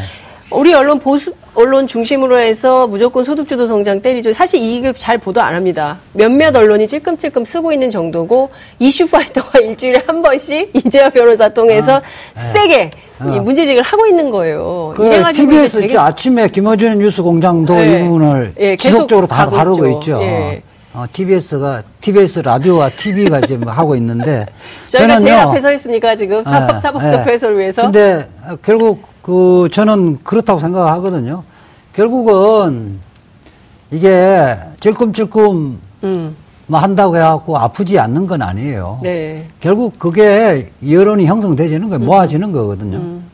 우리 0.54 0.74
언론 0.74 1.00
보수 1.00 1.34
언론 1.56 1.88
중심으로 1.88 2.38
해서 2.38 2.88
무조건 2.88 3.24
소득주도 3.24 3.68
성장 3.68 4.02
때리죠. 4.02 4.34
사실 4.34 4.62
이게 4.62 4.94
잘 4.94 5.18
보도 5.18 5.42
안 5.42 5.56
합니다. 5.56 6.00
몇몇 6.14 6.56
언론이 6.56 6.88
찔끔찔끔 6.88 7.44
쓰고 7.44 7.72
있는 7.72 7.90
정도고 7.90 8.50
이슈 8.80 9.08
파이터가 9.08 9.60
일주일에 9.62 10.04
한 10.06 10.22
번씩 10.22 10.72
이재화 10.76 11.10
변호사 11.10 11.50
통해서 11.50 11.96
아, 11.96 12.02
네. 12.36 12.54
세게 12.54 12.92
어. 12.94 13.13
문제제기를 13.32 13.84
하고 13.84 14.06
있는 14.08 14.32
거예요. 14.32 14.94
그 14.96 15.06
이래가지고 15.06 15.50
TBS 15.50 15.82
되게... 15.82 15.98
아침에 15.98 16.50
김어준의 16.50 16.98
뉴스공장도 16.98 17.76
네. 17.76 18.00
이 18.00 18.04
부분을 18.04 18.54
네, 18.56 18.78
지속적으로 18.78 19.28
다 19.28 19.50
다루고 19.50 19.88
있죠. 19.88 20.00
있죠. 20.00 20.22
예. 20.22 20.62
어, 20.94 21.06
TBS가 21.12 21.82
TBS 22.02 22.40
라디오와 22.40 22.90
TV가 22.90 23.42
지금 23.42 23.68
하고 23.68 23.96
있는데 23.96 24.46
저희가 24.90 25.20
제일 25.20 25.34
앞에 25.34 25.60
서 25.60 25.74
있습니까 25.74 26.16
지금 26.16 26.44
사법, 26.44 26.76
네, 26.76 26.80
사법적 26.80 27.26
네. 27.26 27.34
해소를 27.34 27.60
위해서. 27.60 27.82
근데 27.84 28.30
결국 28.64 29.02
그 29.24 29.68
저는 29.72 30.20
그렇다고 30.24 30.60
생각하거든요. 30.60 31.44
결국은 31.96 33.00
이게 33.90 34.58
찔끔찔끔 34.80 35.80
음. 36.04 36.36
뭐 36.68 36.80
한다고 36.80 37.18
해갖고 37.18 37.58
아프지 37.58 38.00
않는 38.00 38.28
건 38.28 38.42
아니에요. 38.42 39.00
네. 39.04 39.46
결국 39.60 40.00
그게 40.00 40.70
여론이 40.88 41.26
형성되지는 41.26 41.90
거, 41.90 42.00
모아지는 42.00 42.52
거거든요. 42.52 42.98
음. 42.98 43.30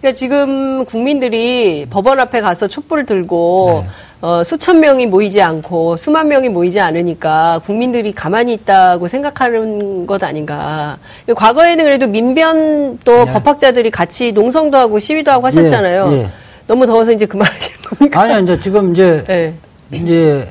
그러니까 0.00 0.16
지금 0.16 0.84
국민들이 0.84 1.86
법원 1.90 2.20
앞에 2.20 2.40
가서 2.40 2.68
촛불을 2.68 3.04
들고 3.04 3.82
네. 3.84 3.88
어, 4.20 4.44
수천 4.44 4.80
명이 4.80 5.06
모이지 5.06 5.40
않고 5.40 5.96
수만 5.96 6.28
명이 6.28 6.48
모이지 6.48 6.80
않으니까 6.80 7.60
국민들이 7.64 8.12
가만히 8.12 8.52
있다고 8.54 9.08
생각하는 9.08 10.06
것 10.06 10.22
아닌가. 10.22 10.98
과거에는 11.34 11.84
그래도 11.84 12.06
민변 12.06 12.98
또 13.04 13.24
네. 13.24 13.32
법학자들이 13.32 13.90
같이 13.90 14.32
농성도 14.32 14.76
하고 14.76 14.98
시위도 14.98 15.30
하고 15.30 15.46
하셨잖아요. 15.46 16.08
예, 16.10 16.16
예. 16.16 16.30
너무 16.66 16.86
더워서 16.86 17.12
이제 17.12 17.26
그만하시는 17.26 17.80
겁니까? 17.82 18.20
아니요, 18.20 18.38
이제 18.40 18.60
지금 18.60 18.92
이제 18.92 19.24
네. 19.26 19.54
이제 19.90 20.48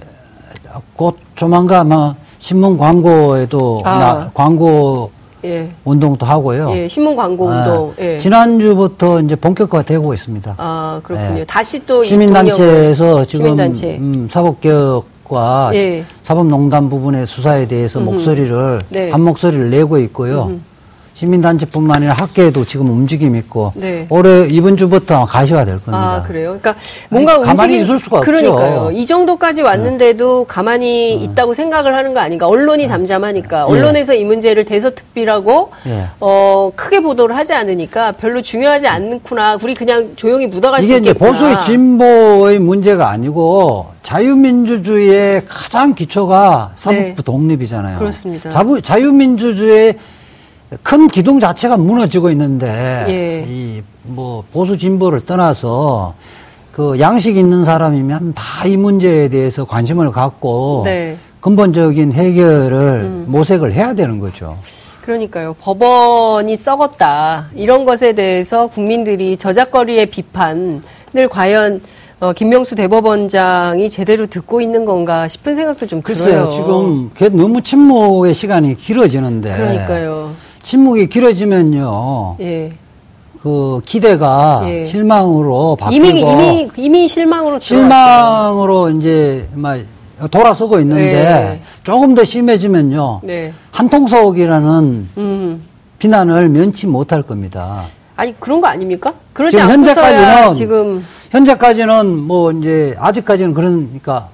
곧 0.96 1.18
조만간 1.42 1.88
뭐 1.88 2.16
신문 2.40 2.78
광고에도 2.78 3.82
아. 3.86 3.98
나, 3.98 4.32
광고 4.34 5.10
예. 5.46 5.70
운동도 5.86 6.26
하고요. 6.26 6.72
예, 6.76 6.88
신문 6.88 7.16
광고 7.16 7.50
아, 7.50 7.56
운동. 7.56 7.94
예. 8.00 8.20
지난주부터 8.20 9.22
이제 9.22 9.36
본격화되고 9.36 10.14
있습니다. 10.14 10.56
아, 10.58 11.00
그렇군요. 11.04 11.40
예. 11.40 11.46
다시 11.46 11.86
또 11.86 12.04
시민단체에서 12.04 13.26
지금 13.26 13.46
시민단체. 13.46 13.98
음, 14.00 14.28
사법개혁과 14.30 15.72
예. 15.76 16.04
사법농단 16.24 16.90
부분의 16.90 17.28
수사에 17.28 17.68
대해서 17.68 18.00
음흠. 18.00 18.10
목소리를 18.10 18.82
네. 18.90 19.12
한 19.12 19.22
목소리를 19.22 19.70
내고 19.70 20.00
있고요. 20.00 20.46
음흠. 20.46 20.60
시민단체뿐만 21.18 21.98
아니라 21.98 22.14
학계에도 22.14 22.64
지금 22.64 22.92
움직임이 22.92 23.40
있고 23.40 23.72
네. 23.76 24.06
올해 24.10 24.48
이번 24.48 24.78
주부터 24.78 25.26
가시가 25.26 25.66
될 25.66 25.76
겁니다. 25.82 25.98
아 25.98 26.22
그래요? 26.22 26.60
그러니까 26.60 26.76
뭔가 27.10 27.34
아니, 27.34 27.44
가만히 27.44 27.74
움직임, 27.74 27.84
있을 27.86 28.00
수가 28.00 28.20
그러니까요. 28.20 28.82
없죠. 28.82 28.92
이 28.92 29.06
정도까지 29.08 29.64
왔는데도 29.64 30.40
네. 30.42 30.46
가만히 30.48 31.18
네. 31.18 31.24
있다고 31.24 31.56
생각을 31.56 31.96
하는 31.96 32.14
거 32.14 32.20
아닌가? 32.20 32.48
언론이 32.48 32.84
네. 32.84 32.88
잠잠하니까 32.88 33.66
예. 33.68 33.74
언론에서 33.74 34.14
이 34.14 34.24
문제를 34.26 34.66
대서특필하고 34.66 35.72
예. 35.88 36.06
어 36.20 36.72
크게 36.76 37.00
보도를 37.00 37.36
하지 37.36 37.54
않으니까 37.54 38.12
별로 38.12 38.44
중요하지 38.44 38.88
않구나. 38.88 39.58
우리 39.64 39.74
그냥 39.74 40.12
조용히 40.18 40.46
묻어갈 40.46 40.84
수 40.84 40.86
있겠구나. 40.86 41.10
이게 41.10 41.18
보수의 41.18 41.60
진보의 41.62 42.60
문제가 42.60 43.10
아니고 43.10 43.88
자유민주주의의 44.04 45.44
가장 45.48 45.96
기초가 45.96 46.74
사법부 46.76 47.04
네. 47.04 47.16
독립이잖아요. 47.16 47.98
그렇습니다. 47.98 48.52
자부, 48.52 48.80
자유민주주의 48.84 49.96
큰 50.84 51.08
기둥 51.08 51.40
자체가 51.40 51.78
무너지고 51.78 52.30
있는데 52.32 53.06
예. 53.08 53.46
이뭐 54.10 54.44
보수 54.52 54.78
진보를 54.78 55.26
떠나서 55.26 56.14
그 56.74 57.00
양식 57.00 57.38
있는 57.38 57.64
사람이면 57.64 58.34
다 58.36 58.68
이 58.68 58.76
문제에 58.76 59.30
대해서 59.30 59.66
관심을 59.66 60.12
갖고 60.12 60.82
네. 60.86 61.18
근본적인 61.40 62.12
해결을 62.12 62.78
음. 63.06 63.26
모색을 63.30 63.72
해야 63.72 63.94
되는 63.94 64.20
거죠. 64.20 64.58
그러니까요. 65.04 65.56
법원이 65.62 66.58
썩었다. 66.58 67.46
이런 67.56 67.86
것에 67.86 68.12
대해서 68.14 68.68
국민들이 68.68 69.38
저작거리의 69.38 70.08
비판을 70.08 70.82
과연 71.30 71.82
어, 72.20 72.34
김명수 72.34 72.76
대법원장이 72.76 73.90
제대로 73.90 74.26
듣고 74.26 74.60
있는 74.60 74.84
건가 74.84 75.28
싶은 75.30 75.56
생각도 75.56 75.86
좀 75.88 76.02
글쎄요, 76.02 76.50
들어요. 76.50 77.10
지금 77.16 77.38
너무 77.38 77.62
침묵의 77.62 78.34
시간이 78.34 78.76
길어지는데. 78.76 79.56
그러니까요. 79.56 80.32
침묵이 80.68 81.08
길어지면요. 81.08 82.36
예. 82.42 82.74
그 83.42 83.80
기대가 83.86 84.64
예. 84.66 84.86
실망으로 84.86 85.78
바뀌고 85.78 86.06
이미 86.06 86.20
이미 86.20 86.70
이미 86.76 87.08
실망으로 87.08 87.58
실망으로 87.62 88.90
이제 88.90 89.48
막 89.54 89.80
돌아서고 90.30 90.80
있는데 90.82 91.14
네. 91.14 91.62
조금 91.84 92.16
더 92.16 92.26
심해지면요 92.26 93.22
네. 93.24 93.54
한통속이라는 93.72 95.10
음. 95.18 95.64
비난을 96.00 96.50
면치 96.50 96.86
못할 96.86 97.22
겁니다. 97.22 97.84
아니 98.18 98.38
그런 98.38 98.60
거 98.60 98.68
아닙니까? 98.68 99.14
그러지 99.32 99.56
지금 99.56 99.70
현재까지는 99.72 100.54
지금 100.54 101.06
현재까지는 101.30 102.18
뭐 102.28 102.52
이제 102.52 102.94
아직까지는 103.00 103.54
그러니까 103.54 104.28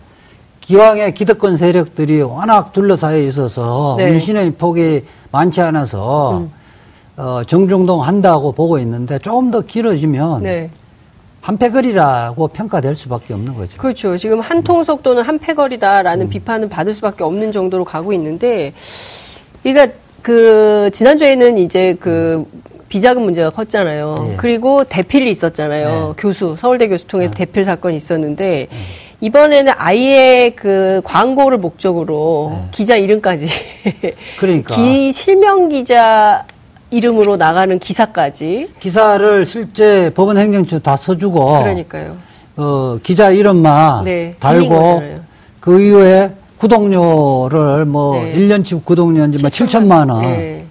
기왕의 0.65 1.13
기득권 1.13 1.57
세력들이 1.57 2.21
워낙 2.21 2.71
둘러싸여 2.71 3.19
있어서 3.19 3.95
네. 3.97 4.11
민신의 4.11 4.51
폭이 4.51 5.03
많지 5.31 5.61
않아서 5.61 6.37
음. 6.37 6.51
어, 7.17 7.41
정중동 7.45 8.01
한다고 8.01 8.53
보고 8.53 8.79
있는데 8.79 9.19
조금 9.19 9.51
더 9.51 9.61
길어지면 9.61 10.43
네. 10.43 10.69
한패거리라고 11.41 12.47
평가될 12.47 12.95
수밖에 12.95 13.33
없는 13.33 13.55
거죠. 13.55 13.77
그렇죠. 13.77 14.15
지금 14.15 14.39
한 14.39 14.63
통속 14.63 15.03
도는 15.03 15.23
한패거리다라는 15.23 16.27
음. 16.27 16.29
비판을 16.29 16.69
받을 16.69 16.93
수밖에 16.93 17.25
없는 17.25 17.51
정도로 17.51 17.83
가고 17.83 18.13
있는데, 18.13 18.71
그러니까 19.61 19.93
그 20.21 20.89
지난주에는 20.93 21.57
이제 21.57 21.97
그 21.99 22.45
비자금 22.87 23.23
문제가 23.23 23.49
컸잖아요. 23.49 24.15
네. 24.29 24.35
그리고 24.37 24.85
대필이 24.85 25.29
있었잖아요. 25.31 25.89
네. 25.89 26.13
교수 26.17 26.55
서울대 26.57 26.87
교수 26.87 27.05
통해서 27.07 27.33
네. 27.33 27.45
대필 27.45 27.65
사건이 27.65 27.97
있었는데. 27.97 28.69
음. 28.71 29.02
이번에는 29.23 29.71
아예 29.77 30.51
그 30.53 30.99
광고를 31.05 31.57
목적으로 31.57 32.51
네. 32.53 32.67
기자 32.71 32.97
이름까지. 32.97 33.47
그러니까. 34.37 34.75
기, 34.75 35.13
실명 35.13 35.69
기자 35.69 36.43
이름으로 36.91 37.37
나가는 37.37 37.79
기사까지. 37.79 38.73
기사를 38.81 39.45
실제 39.45 40.11
법원 40.13 40.37
행정처 40.37 40.79
다 40.79 40.97
써주고. 40.97 41.61
그러니까요. 41.61 42.17
어, 42.57 42.97
기자 43.01 43.29
이름만 43.31 44.03
네, 44.03 44.35
달고 44.41 45.01
그 45.61 45.81
이후에 45.81 46.33
구독료를 46.57 47.85
뭐 47.85 48.21
네. 48.21 48.33
1년치 48.35 48.83
구독료인지 48.83 49.41
뭐 49.41 49.49
7천만 49.49 50.11
원. 50.11 50.21
네. 50.21 50.62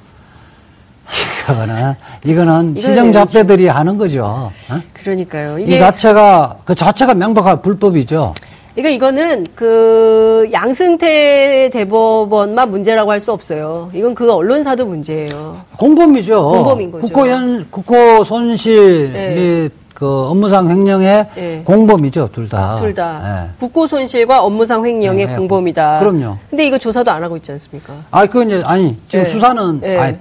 이거는 1.53 1.95
이거는 2.25 2.75
시정 2.79 3.13
잡배들이 3.13 3.69
하는 3.69 3.99
거죠. 3.99 4.51
어? 4.71 4.81
그러니까요. 4.93 5.59
이 5.59 5.79
자체가 5.79 6.57
그 6.65 6.75
자체가 6.75 7.15
명백한 7.15 7.63
불법이죠. 7.63 8.35
그러니까 8.75 8.91
이거는 8.95 9.47
그 9.55 10.49
양승태 10.53 11.69
대법원만 11.73 12.71
문제라고 12.71 13.11
할 13.11 13.21
수 13.21 13.31
없어요. 13.33 13.91
이건 13.93 14.15
그 14.15 14.33
언론사도 14.33 14.87
문제예요. 14.87 15.59
공범이죠. 15.77 16.43
공범인 16.51 16.91
거죠. 16.91 17.03
국고현 17.07 17.67
국고 17.71 18.25
손실 18.25 19.13
네. 19.13 19.35
및그 19.35 20.29
업무상 20.31 20.71
횡령의 20.71 21.27
네. 21.35 21.63
공범이죠, 21.67 22.31
둘 22.33 22.49
다. 22.49 22.75
둘 22.77 22.95
다. 22.95 23.21
네. 23.23 23.51
국고 23.61 23.87
손실과 23.87 24.43
업무상 24.43 24.85
횡령의 24.87 25.27
네. 25.27 25.37
공범이다. 25.37 25.99
그럼요. 26.01 26.39
근데 26.49 26.67
이거 26.67 26.79
조사도 26.79 27.11
안 27.11 27.23
하고 27.23 27.37
있지 27.37 27.53
않습니까? 27.53 27.93
아, 28.11 28.25
그건 28.27 28.49
이제 28.49 28.63
아니 28.65 28.97
지금 29.07 29.25
네. 29.25 29.31
수사는 29.31 29.81
네. 29.81 29.99
아니, 29.99 30.17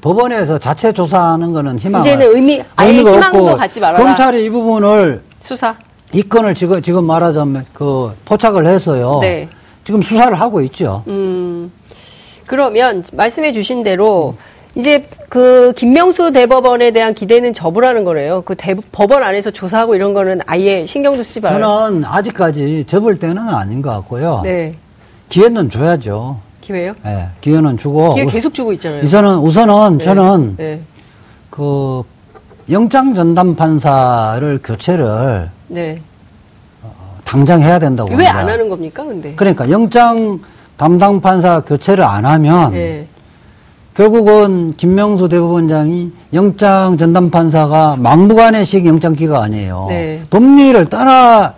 법원에서 0.00 0.58
자체 0.58 0.92
조사하는 0.92 1.52
거는 1.52 1.78
희망 1.78 2.00
이제는 2.00 2.34
의미 2.34 2.62
아예 2.76 2.92
희망도 2.94 3.38
없고, 3.38 3.56
갖지 3.56 3.80
말아라. 3.80 4.04
검찰이 4.04 4.44
이 4.44 4.50
부분을 4.50 5.22
수사 5.40 5.74
이 6.12 6.22
건을 6.22 6.54
지금 6.54 6.80
지금 6.82 7.04
말하자면 7.04 7.66
그 7.72 8.12
포착을 8.24 8.66
해서요. 8.66 9.18
네. 9.22 9.48
지금 9.84 10.02
수사를 10.02 10.38
하고 10.38 10.60
있죠. 10.62 11.02
음. 11.08 11.72
그러면 12.46 13.02
말씀해 13.12 13.52
주신 13.52 13.82
대로 13.82 14.36
음. 14.38 14.52
이제 14.74 15.06
그 15.28 15.72
김명수 15.76 16.32
대법원에 16.32 16.92
대한 16.92 17.14
기대는 17.14 17.52
접으라는 17.52 18.04
거래요. 18.04 18.42
그 18.44 18.54
대, 18.54 18.74
법원 18.90 19.22
안에서 19.22 19.50
조사하고 19.50 19.94
이런 19.94 20.14
거는 20.14 20.40
아예 20.46 20.86
신경도 20.86 21.22
쓰지 21.22 21.40
말아요. 21.40 21.60
저는 21.60 22.04
아직까지 22.04 22.84
접을 22.86 23.18
때는 23.18 23.38
아닌 23.38 23.82
것 23.82 23.90
같고요. 23.90 24.40
네. 24.44 24.74
기회는 25.28 25.68
줘야죠. 25.68 26.38
기회요? 26.62 26.94
네, 27.04 27.28
기회는 27.42 27.76
주고. 27.76 28.14
기회 28.14 28.24
계속 28.24 28.54
주고 28.54 28.72
있잖아요. 28.72 29.02
우선은, 29.02 29.38
우선은 29.38 29.98
네. 29.98 30.04
저는 30.04 30.54
네. 30.56 30.80
그 31.50 32.02
영장 32.70 33.14
전담 33.14 33.54
판사를 33.54 34.60
교체를 34.64 35.50
네. 35.68 36.00
어, 36.82 36.90
당장 37.24 37.60
해야 37.60 37.78
된다고 37.78 38.14
왜 38.14 38.26
안 38.26 38.48
하는 38.48 38.68
겁니까, 38.70 39.04
근데? 39.04 39.34
그러니까 39.34 39.68
영장 39.68 40.40
담당 40.78 41.20
판사 41.20 41.60
교체를 41.60 42.04
안 42.04 42.24
하면 42.24 42.72
네. 42.72 43.06
결국은 43.94 44.72
김명수 44.78 45.28
대법원장이 45.28 46.12
영장 46.32 46.96
전담 46.96 47.30
판사가 47.30 47.96
막무가내식 47.98 48.86
영장 48.86 49.14
기각 49.14 49.42
아니에요. 49.42 49.86
네. 49.90 50.22
법리를 50.30 50.86
따라 50.86 51.54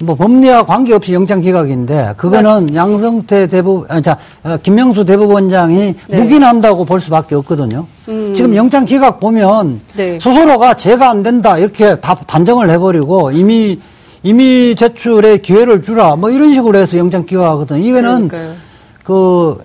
뭐 0.00 0.14
법리와 0.14 0.64
관계없이 0.64 1.12
영장 1.12 1.40
기각인데 1.40 2.14
그거는 2.16 2.66
네. 2.66 2.74
양성태 2.76 3.48
대법 3.48 3.90
아, 3.90 4.00
자 4.00 4.16
어, 4.44 4.56
김명수 4.62 5.04
대법원장이 5.04 5.94
네. 6.08 6.20
묵인한다고 6.20 6.84
볼 6.84 7.00
수밖에 7.00 7.34
없거든요. 7.36 7.86
음. 8.08 8.32
지금 8.34 8.54
영장 8.54 8.84
기각 8.84 9.18
보면 9.18 9.80
네. 9.96 10.18
스스로가 10.20 10.74
죄가 10.74 11.10
안 11.10 11.22
된다 11.22 11.58
이렇게 11.58 11.98
다 12.00 12.14
단정을 12.14 12.70
해버리고 12.70 13.32
이미 13.32 13.80
이미 14.22 14.74
제출의 14.76 15.42
기회를 15.42 15.82
주라 15.82 16.14
뭐 16.14 16.30
이런 16.30 16.54
식으로 16.54 16.78
해서 16.78 16.96
영장 16.96 17.26
기각하거든. 17.26 17.82
이거는 17.82 18.28
그러니까요. 18.28 18.54
그 19.02 19.58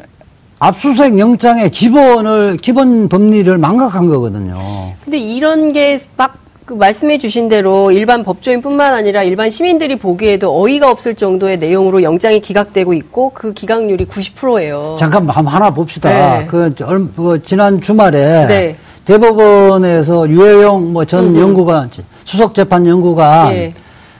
압수수색 0.59 1.19
영장의 1.19 1.69
기본을 1.69 2.57
기본 2.57 3.07
법리를 3.09 3.55
망각한 3.57 4.07
거거든요. 4.07 4.57
근데 5.03 5.17
이런 5.19 5.73
게 5.73 5.99
막 6.17 6.42
그 6.65 6.73
말씀해 6.73 7.17
주신 7.17 7.49
대로 7.49 7.91
일반 7.91 8.23
법조인뿐만 8.23 8.93
아니라 8.93 9.23
일반 9.23 9.49
시민들이 9.49 9.97
보기에도 9.97 10.61
어이가 10.61 10.89
없을 10.89 11.13
정도의 11.15 11.59
내용으로 11.59 12.03
영장이 12.03 12.39
기각되고 12.39 12.93
있고 12.93 13.31
그 13.33 13.53
기각률이 13.53 14.05
90%예요. 14.05 14.95
잠깐 14.97 15.27
하나 15.27 15.69
봅시다. 15.71 16.09
네. 16.09 16.47
그, 16.47 16.73
그, 17.15 17.41
지난 17.43 17.81
주말에 17.81 18.45
네. 18.47 18.75
대법원에서 19.03 20.29
유해용 20.29 20.93
뭐 20.93 21.03
전 21.03 21.35
연구관 21.37 21.89
수석 22.23 22.55
재판 22.55 22.87
연구관 22.87 23.49
네. 23.49 23.73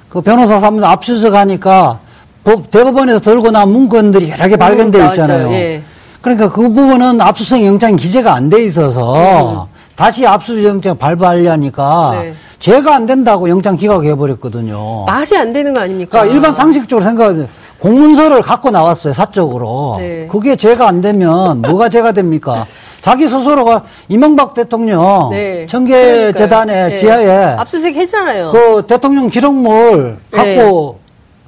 그 0.10 0.19
변호사 0.19 0.60
사무소 0.60 0.86
압수수색 0.86 1.34
하니까 1.34 1.99
대법원에서 2.43 3.21
들고 3.21 3.51
나온 3.51 3.71
문건들이 3.71 4.29
여러 4.32 4.49
개 4.49 4.58
발견돼 4.58 5.06
있잖아요. 5.08 5.49
예. 5.53 5.82
그러니까 6.21 6.51
그 6.51 6.62
부분은 6.63 7.21
압수수색 7.21 7.65
영장이 7.65 7.95
기재가 7.95 8.34
안 8.34 8.49
돼 8.49 8.65
있어서 8.65 9.63
음. 9.69 9.72
다시 9.95 10.25
압수영장 10.25 10.97
발부하려니까 10.97 12.12
네. 12.21 12.34
죄가 12.60 12.95
안 12.95 13.06
된다고 13.06 13.49
영장 13.49 13.75
기각해 13.75 14.15
버렸거든요. 14.15 15.06
말이 15.06 15.36
안 15.38 15.53
되는 15.53 15.73
거 15.73 15.82
아닙니까? 15.82 16.12
그러니까 16.12 16.34
일반 16.34 16.53
상식적으로 16.53 17.03
생각하면 17.03 17.47
공문서를 17.79 18.41
갖고 18.41 18.71
나왔어요 18.71 19.13
사적으로. 19.13 19.95
네. 19.99 20.27
그게 20.32 20.56
죄가 20.56 20.88
안 20.88 21.01
되면 21.01 21.62
뭐가 21.62 21.89
죄가 21.89 22.13
됩니까? 22.13 22.65
자기 23.01 23.27
스스로가 23.27 23.84
이명박 24.08 24.53
대통령 24.53 25.29
네. 25.32 25.67
청계 25.67 26.32
재단의 26.32 26.89
네. 26.91 26.95
지하에 26.95 27.56
압수수색 27.58 27.95
했잖아요. 27.95 28.51
그 28.51 28.86
대통령 28.88 29.29
기록물 29.29 30.17
네. 30.32 30.56
갖고 30.56 30.99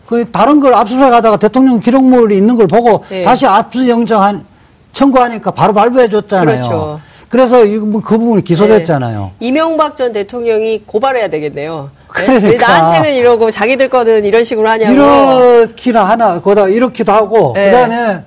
그 0.05 0.29
다른 0.31 0.59
걸 0.59 0.73
압수수색 0.73 1.13
하다가 1.13 1.37
대통령 1.37 1.79
기록물이 1.79 2.35
있는 2.35 2.57
걸 2.57 2.67
보고 2.67 3.05
네. 3.09 3.23
다시 3.23 3.47
압수영장 3.47 4.43
청구하니까 4.91 5.51
바로 5.51 5.73
발부해 5.73 6.09
줬잖아요. 6.09 6.45
그렇죠. 6.45 6.99
그래서 7.29 7.65
뭐그 7.65 8.17
부분이 8.17 8.43
기소됐잖아요. 8.43 9.31
네. 9.39 9.47
이명박 9.47 9.95
전 9.95 10.13
대통령이 10.13 10.83
고발해야 10.85 11.29
되겠네요. 11.29 11.89
그러니까. 12.07 12.47
왜 12.47 12.55
나한테는 12.57 13.15
이러고 13.15 13.51
자기들 13.51 13.89
거는 13.89 14.25
이런 14.25 14.43
식으로 14.43 14.69
하냐고. 14.69 14.93
이렇기나 14.93 16.03
하나, 16.03 16.39
거다 16.39 16.67
이렇기도 16.67 17.11
하고, 17.11 17.53
네. 17.55 17.65
그 17.65 17.71
다음에 17.71 18.21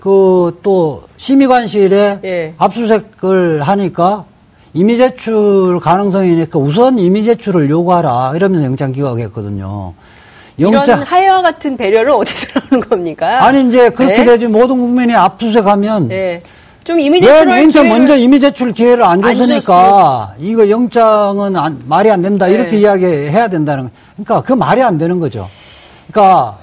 그 0.00 0.52
또 0.62 1.04
심의관실에 1.16 2.18
네. 2.22 2.54
압수수색을 2.58 3.62
하니까 3.62 4.24
이미 4.74 4.96
제출 4.96 5.78
가능성이니까 5.80 6.58
우선 6.58 6.98
이미 6.98 7.24
제출을 7.24 7.68
요구하라 7.70 8.32
이러면서 8.34 8.64
영장 8.64 8.92
기각했거든요. 8.92 9.92
영장 10.58 10.84
이런 10.84 11.02
하야와 11.02 11.42
같은 11.42 11.76
배려를 11.76 12.10
어디서 12.10 12.60
나오는 12.60 12.88
겁니까? 12.88 13.44
아니 13.44 13.68
이제 13.68 13.90
그렇게 13.90 14.18
네? 14.18 14.24
되지 14.24 14.46
모든 14.46 14.78
국민이 14.78 15.14
압수수색하면 15.14 16.08
네. 16.08 16.42
좀 16.84 16.98
이미 16.98 17.20
제출을 17.20 17.52
왜 17.52 17.66
기회를... 17.66 17.88
먼저 17.90 18.16
이미 18.16 18.40
제출 18.40 18.72
기회를 18.72 19.04
안 19.04 19.22
줬으니까 19.22 20.34
안 20.34 20.44
이거 20.44 20.68
영장은 20.68 21.56
안, 21.56 21.82
말이 21.86 22.10
안 22.10 22.22
된다 22.22 22.46
네. 22.46 22.54
이렇게 22.54 22.78
이야기해야 22.78 23.48
된다는 23.48 23.90
그러니까 24.14 24.42
그 24.42 24.52
말이 24.52 24.82
안 24.82 24.98
되는 24.98 25.20
거죠. 25.20 25.48
그러니까 26.10 26.58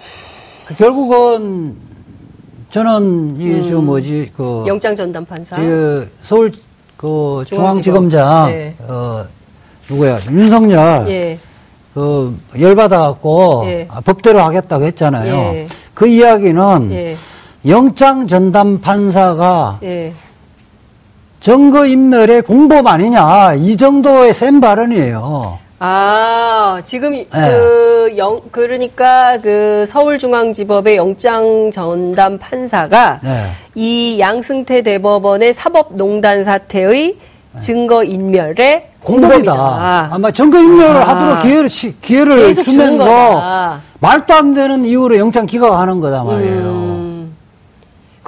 그 0.66 0.76
결국은 0.76 1.76
저는 2.70 3.38
이저 3.40 3.80
음. 3.80 3.86
뭐지 3.86 4.32
그 4.36 4.64
영장 4.68 4.96
전담 4.96 5.26
판사 5.26 5.56
그 5.56 6.12
서울 6.22 6.52
그 6.98 7.44
중앙지검장 7.48 8.52
네. 8.52 8.76
어 8.82 9.26
누구야 9.90 10.20
윤석열 10.30 11.06
예. 11.10 11.40
그 11.94 12.38
열받아 12.60 13.00
갖고 13.00 13.64
예. 13.66 13.88
법대로 14.06 14.40
하겠다고 14.42 14.84
했잖아요. 14.86 15.34
예. 15.34 15.68
그 15.94 16.08
이야기는 16.08 16.92
예. 16.92 17.18
영장 17.66 18.28
전담 18.28 18.80
판사가 18.80 19.80
예. 19.84 20.14
증거 21.42 21.86
인멸의 21.86 22.44
공범 22.44 22.88
아니냐 22.88 23.56
이 23.56 23.76
정도의 23.76 24.34
센 24.34 24.60
발언이에요. 24.60 25.60
아 25.82 26.82
지금 26.84 27.12
네. 27.14 27.26
그 27.32 28.14
영, 28.18 28.38
그러니까 28.52 29.38
그 29.42 29.86
서울중앙지법의 29.90 30.98
영장 30.98 31.72
전담 31.72 32.38
판사가 32.38 33.20
네. 33.24 33.52
이 33.76 34.18
양승태 34.20 34.82
대법원의 34.82 35.54
사법농단 35.54 36.44
사태의 36.44 37.16
네. 37.54 37.60
증거 37.60 38.04
인멸의 38.04 38.90
공범이다. 39.02 39.54
공범이다. 39.54 40.10
아마 40.12 40.32
증거 40.32 40.60
인멸을 40.60 40.98
아. 40.98 41.08
하도록 41.10 41.42
기회를 41.42 41.70
기회를 42.02 42.54
주면서 42.56 43.80
말도 44.00 44.34
안 44.34 44.54
되는 44.54 44.84
이유로 44.84 45.18
영장 45.18 45.46
기각하는 45.46 46.02
거다 46.02 46.24
말이에요. 46.24 46.62
음. 46.62 46.89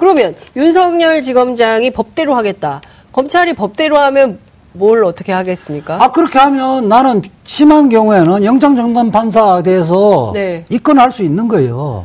그러면 0.02 0.34
윤석열 0.56 1.22
지검장이 1.22 1.92
법대로 1.92 2.34
하겠다. 2.34 2.80
검찰이 3.12 3.52
법대로 3.52 3.98
하면 3.98 4.40
뭘 4.72 5.04
어떻게 5.04 5.30
하겠습니까? 5.30 6.02
아 6.02 6.10
그렇게 6.10 6.40
하면 6.40 6.88
나는 6.88 7.22
심한 7.44 7.88
경우에는 7.88 8.42
영장정단 8.42 9.12
판사에 9.12 9.62
대해서 9.62 10.32
네. 10.34 10.64
입건할 10.70 11.12
수 11.12 11.22
있는 11.22 11.46
거예요. 11.46 12.04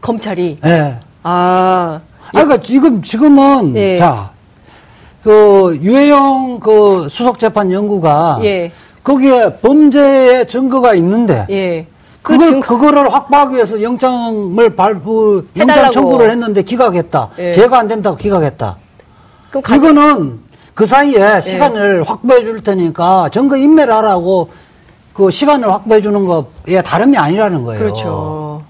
검찰이. 0.00 0.58
네. 0.62 0.98
아. 1.22 2.00
아 2.02 2.30
그러니까 2.32 2.60
지금 2.60 3.00
지금은 3.04 3.74
네. 3.74 3.96
자그 3.96 5.78
유해영 5.80 6.58
그 6.58 7.06
수석재판 7.08 7.70
연구가 7.70 8.40
예. 8.42 8.72
거기에 9.04 9.58
범죄의 9.62 10.48
증거가 10.48 10.94
있는데 10.94 11.46
예. 11.50 11.86
그 12.24 12.32
그걸, 12.32 12.48
증... 12.48 12.60
그거를 12.60 13.12
확보하기 13.12 13.54
위해서 13.54 13.82
영장을 13.82 14.74
발부, 14.74 15.44
영장 15.56 15.92
청구를 15.92 16.30
했는데 16.30 16.62
기각했다. 16.62 17.28
예. 17.38 17.52
제가 17.52 17.78
안 17.78 17.86
된다고 17.86 18.16
기각했다. 18.16 18.76
그럼 19.50 19.62
가... 19.62 19.76
이거는 19.76 20.40
그 20.72 20.86
사이에 20.86 21.36
예. 21.36 21.40
시간을 21.42 22.02
확보해 22.02 22.42
줄 22.42 22.62
테니까 22.62 23.28
증거 23.30 23.58
인멸하라고 23.58 24.48
그 25.12 25.30
시간을 25.30 25.70
확보해 25.70 26.00
주는 26.00 26.24
거에 26.24 26.80
다름이 26.80 27.18
아니라는 27.18 27.62
거예요. 27.62 27.78
그렇죠. 27.78 28.62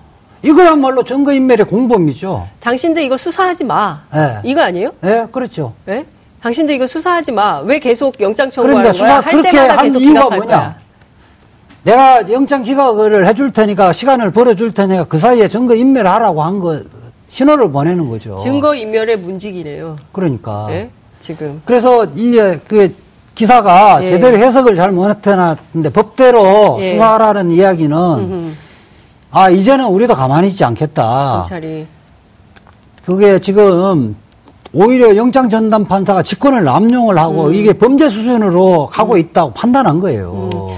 이거야말로 0.43 1.05
증거 1.05 1.33
인멸의 1.33 1.67
공범이죠. 1.67 2.49
당신들 2.59 3.05
이거 3.05 3.17
수사하지 3.17 3.62
마. 3.62 4.01
네. 4.12 4.40
이거 4.43 4.62
아니에요? 4.62 4.90
네, 5.01 5.27
그렇죠. 5.31 5.75
네? 5.87 6.05
당신들 6.43 6.75
이거 6.75 6.88
수사하지 6.88 7.31
마. 7.31 7.61
왜 7.61 7.79
계속 7.79 8.21
영장 8.21 8.51
청구하는 8.51 8.90
그러니까 8.90 9.05
거야? 9.07 9.21
수사 9.21 9.31
그렇게 9.31 9.59
한 9.59 9.95
이유가 9.95 10.23
뭐냐? 10.29 10.45
거야. 10.45 10.84
내가 11.85 12.31
영장 12.31 12.62
기각을 12.62 13.27
해줄 13.27 13.53
테니까 13.53 13.92
시간을 13.92 14.31
벌어줄 14.33 14.73
테니까 14.73 15.05
그 15.05 15.18
사이에 15.18 15.49
증거 15.49 15.75
인멸하라고 15.75 16.42
한 16.42 16.59
거 16.61 16.81
신호를 17.29 17.73
보내는 17.73 18.09
거죠. 18.11 18.37
증거 18.37 18.75
인멸의 18.75 19.18
문직이네요. 19.18 19.97
그러니까. 20.12 20.66
네? 20.68 20.90
지금. 21.20 21.61
그래서 21.64 22.05
이그 22.14 22.94
기사가 23.35 24.03
예. 24.03 24.07
제대로 24.07 24.37
해석을 24.38 24.77
잘 24.77 24.92
못해놨는데 24.92 25.90
법대로 25.92 26.77
예. 26.81 26.92
수사하라는 26.92 27.51
이야기는 27.51 27.97
음흠. 27.99 28.53
아 29.33 29.51
이제는 29.51 29.87
우리도 29.87 30.14
가만히 30.14 30.47
있지 30.49 30.62
않겠다. 30.64 31.33
검찰이. 31.38 31.87
그게 33.05 33.40
지금 33.40 34.14
오히려 34.73 35.16
영장 35.16 35.51
전담 35.51 35.85
판사가 35.87 36.23
직권을 36.23 36.62
남용을 36.62 37.18
하고 37.18 37.47
음. 37.47 37.55
이게 37.55 37.73
범죄 37.73 38.09
수준으로 38.09 38.87
가고 38.92 39.14
음. 39.14 39.18
있다고 39.18 39.53
판단한 39.55 39.99
거예요. 39.99 40.51
음. 40.55 40.77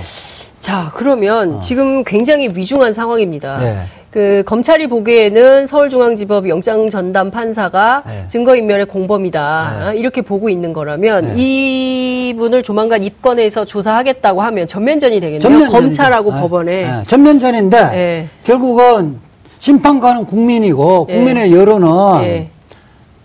자, 0.66 0.90
그러면 0.96 1.54
어. 1.54 1.60
지금 1.60 2.02
굉장히 2.02 2.48
위중한 2.48 2.92
상황입니다. 2.92 3.58
네. 3.58 3.82
그 4.10 4.42
검찰이 4.44 4.88
보기에는 4.88 5.68
서울중앙지법 5.68 6.48
영장 6.48 6.90
전담 6.90 7.30
판사가 7.30 8.02
네. 8.04 8.24
증거인멸의 8.26 8.86
공범이다 8.86 9.76
네. 9.78 9.86
어, 9.86 9.92
이렇게 9.94 10.22
보고 10.22 10.48
있는 10.48 10.72
거라면 10.72 11.36
네. 11.36 12.30
이분을 12.32 12.64
조만간 12.64 13.04
입건해서 13.04 13.64
조사하겠다고 13.64 14.42
하면 14.42 14.66
전면전이 14.66 15.20
되겠네요. 15.20 15.40
전면전이죠. 15.40 15.78
검찰하고 15.78 16.34
네. 16.34 16.40
법원에 16.40 16.82
네. 16.82 17.02
전면전인데 17.06 18.28
결국은 18.42 19.20
심판관은 19.60 20.24
국민이고 20.24 21.06
국민의 21.06 21.52
여론은 21.52 22.46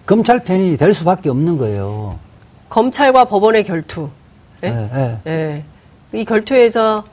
검찰 0.06 0.44
편이 0.44 0.78
될 0.78 0.94
수밖에 0.94 1.30
없는 1.30 1.58
거예요. 1.58 2.20
검찰과 2.70 3.26
법원의 3.26 3.64
결투. 3.64 4.10
예? 4.64 5.64
이 6.14 6.24
결투에서 6.24 7.04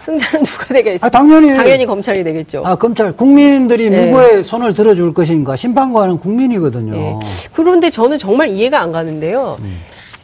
승자는 0.00 0.44
누가 0.44 0.64
되겠죠? 0.66 1.06
아, 1.06 1.08
당연히. 1.08 1.54
당연히 1.56 1.86
검찰이 1.86 2.22
되겠죠. 2.22 2.62
아, 2.64 2.74
검찰. 2.76 3.12
국민들이 3.12 3.90
네. 3.90 4.06
누구의 4.06 4.44
손을 4.44 4.74
들어줄 4.74 5.12
것인가. 5.14 5.56
심판관은 5.56 6.18
국민이거든요. 6.18 6.92
네. 6.92 7.18
그런데 7.52 7.90
저는 7.90 8.18
정말 8.18 8.48
이해가 8.48 8.80
안 8.80 8.92
가는데요. 8.92 9.56
음. 9.60 9.80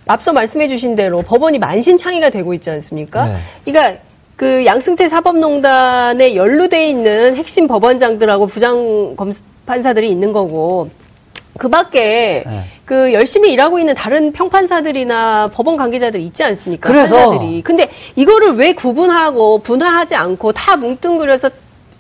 앞서 0.07 0.33
말씀해 0.33 0.69
주신 0.69 0.95
대로 0.95 1.23
법원이 1.23 1.59
만신창이가 1.59 2.31
되고 2.31 2.55
있지 2.55 2.71
않습니까? 2.71 3.27
네. 3.27 3.37
그러니까 3.65 4.01
그 4.37 4.65
양승태 4.67 5.09
사법농단에 5.09 6.35
연루돼 6.35 6.89
있는 6.89 7.37
핵심 7.37 7.69
법원장들하고 7.69 8.47
부장 8.49 9.15
검 9.17 9.33
판사들이 9.67 10.11
있는 10.11 10.33
거고 10.33 10.91
그 11.59 11.69
밖에 11.69 12.43
네. 12.47 12.65
그 12.93 13.11
열심히 13.15 13.55
일하고 13.55 13.79
있는 13.79 13.95
다른 13.95 14.33
평판사들이나 14.33 15.49
법원 15.55 15.79
관계자들이 15.79 16.27
있지 16.27 16.45
않습니까? 16.45 16.91
그래서 16.91 17.31
판사들이. 17.31 17.63
근데 17.63 17.89
이거를 18.17 18.57
왜 18.57 18.75
구분하고 18.75 19.61
분화하지 19.61 20.15
않고 20.15 20.53
다 20.53 20.77
뭉뚱그려서 20.77 21.49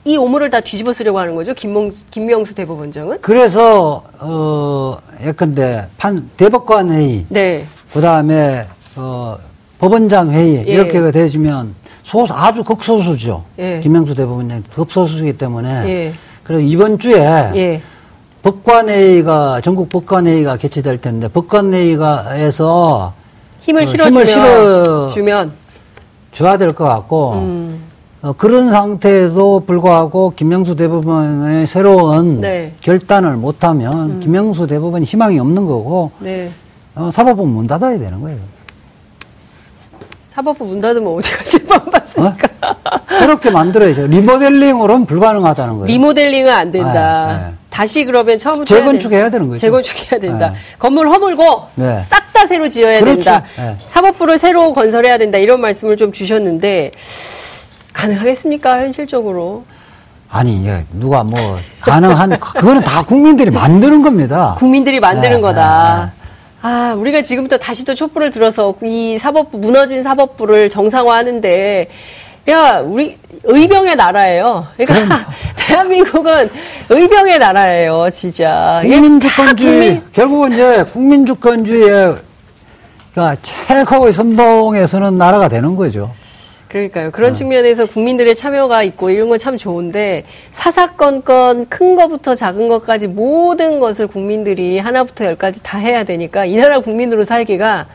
이 0.04 0.18
오물을 0.18 0.50
다 0.50 0.60
뒤집어 0.60 0.92
쓰려고 0.92 1.18
하는 1.18 1.34
거죠? 1.34 1.54
김명, 1.54 1.90
김명수 2.10 2.54
대법원장은? 2.54 3.22
그래서, 3.22 4.02
어, 4.18 4.98
예컨대, 5.24 5.86
판, 5.96 6.28
대법관의. 6.36 7.24
네. 7.30 7.64
그 7.90 8.02
다음에, 8.02 8.66
어, 8.94 9.38
법원장 9.78 10.32
회의 10.32 10.56
예. 10.56 10.72
이렇게 10.72 11.10
되지면 11.10 11.74
소수 12.02 12.34
아주 12.34 12.62
극소수죠. 12.62 13.44
예. 13.58 13.80
김명수 13.82 14.14
대법원장 14.14 14.64
극소수이기 14.74 15.38
때문에 15.38 15.88
예. 15.88 16.14
그래서 16.44 16.62
이번 16.62 16.98
주에 16.98 17.16
예. 17.54 17.82
법관회의가 18.42 19.60
전국 19.62 19.88
법관회의가 19.88 20.56
개최될 20.56 21.00
텐데 21.00 21.28
법관회의가에서 21.28 23.12
힘을 23.60 23.82
어, 23.82 23.86
실어주면 23.86 24.26
실어 24.26 25.06
주면 25.06 25.52
줘야 26.32 26.56
될 26.58 26.70
것 26.70 26.84
같고 26.84 27.32
음. 27.34 27.80
어, 28.22 28.32
그런 28.32 28.70
상태에도 28.70 29.60
불구하고 29.60 30.32
김명수 30.34 30.74
대법원의 30.76 31.66
새로운 31.66 32.40
네. 32.40 32.72
결단을 32.80 33.36
못하면 33.36 33.92
음. 34.10 34.20
김명수 34.20 34.66
대법원 34.66 35.02
희망이 35.04 35.38
없는 35.38 35.64
거고 35.66 36.10
네. 36.18 36.50
어, 36.94 37.10
사법부 37.12 37.46
문 37.46 37.66
닫아야 37.66 37.98
되는 37.98 38.20
거예요. 38.20 38.38
사법부 40.32 40.64
문 40.64 40.80
닫으면 40.80 41.12
어디 41.14 41.30
가실 41.30 41.66
뻔 41.66 41.78
봤으니까. 41.90 42.48
어? 42.62 42.74
새롭게 43.18 43.50
만들어야죠. 43.50 44.06
리모델링으로는 44.06 45.04
불가능하다는 45.04 45.74
거예요. 45.74 45.86
리모델링은 45.86 46.50
안 46.50 46.70
된다. 46.70 47.26
네, 47.26 47.34
네. 47.48 47.54
다시 47.68 48.04
그러면 48.06 48.38
처음부터 48.38 48.74
재건축해야 48.74 49.28
되는 49.28 49.48
거죠. 49.48 49.58
재건축해야 49.58 50.18
된다. 50.18 50.50
네. 50.50 50.56
건물 50.78 51.08
허물고 51.08 51.68
네. 51.74 52.00
싹다 52.00 52.46
새로 52.46 52.70
지어야 52.70 53.00
그렇죠. 53.00 53.16
된다. 53.16 53.42
네. 53.58 53.76
사법부를 53.88 54.38
새로 54.38 54.72
건설해야 54.72 55.18
된다. 55.18 55.36
이런 55.36 55.60
말씀을 55.60 55.98
좀 55.98 56.12
주셨는데 56.12 56.92
가능하겠습니까 57.92 58.78
현실적으로? 58.80 59.64
아니 60.30 60.56
이제 60.56 60.82
누가 60.92 61.22
뭐 61.22 61.58
가능한 61.82 62.40
그거는 62.40 62.82
다 62.84 63.02
국민들이 63.02 63.50
만드는 63.50 64.00
겁니다. 64.02 64.56
국민들이 64.58 64.98
만드는 64.98 65.36
네, 65.36 65.40
거다. 65.42 66.12
아, 66.62 66.94
우리가 66.96 67.22
지금부터 67.22 67.58
다시 67.58 67.84
또 67.84 67.94
촛불을 67.94 68.30
들어서 68.30 68.74
이 68.82 69.18
사법부, 69.18 69.58
무너진 69.58 70.04
사법부를 70.04 70.70
정상화하는데, 70.70 71.88
야, 72.50 72.78
우리 72.78 73.18
의병의 73.42 73.96
나라예요. 73.96 74.66
그러니까 74.76 75.26
대한민국은 75.58 76.48
의병의 76.88 77.40
나라예요, 77.40 78.08
진짜. 78.12 78.80
국민주권주의, 78.82 79.72
국민... 79.72 80.02
결국은 80.12 80.52
이제 80.52 80.84
국민주권주의의 80.92 82.16
그러니까 83.12 83.42
최고의 83.42 84.12
선봉에서는 84.12 85.18
나라가 85.18 85.48
되는 85.48 85.74
거죠. 85.74 86.12
그러니까요. 86.72 87.10
그런 87.10 87.32
어. 87.32 87.34
측면에서 87.34 87.84
국민들의 87.86 88.34
참여가 88.34 88.82
있고 88.82 89.10
이런 89.10 89.28
건 89.28 89.38
참 89.42 89.56
좋은데 89.56 90.24
사사건건 90.52 91.68
큰 91.68 91.96
거부터 91.96 92.34
작은 92.36 92.68
것까지 92.68 93.08
모든 93.08 93.80
것을 93.80 94.06
국민들이 94.06 94.78
하나부터 94.78 95.24
열까지 95.24 95.62
다 95.64 95.78
해야 95.78 96.04
되니까 96.04 96.44
이 96.44 96.54
나라 96.56 96.78
국민으로 96.78 97.24
살기가 97.24 97.86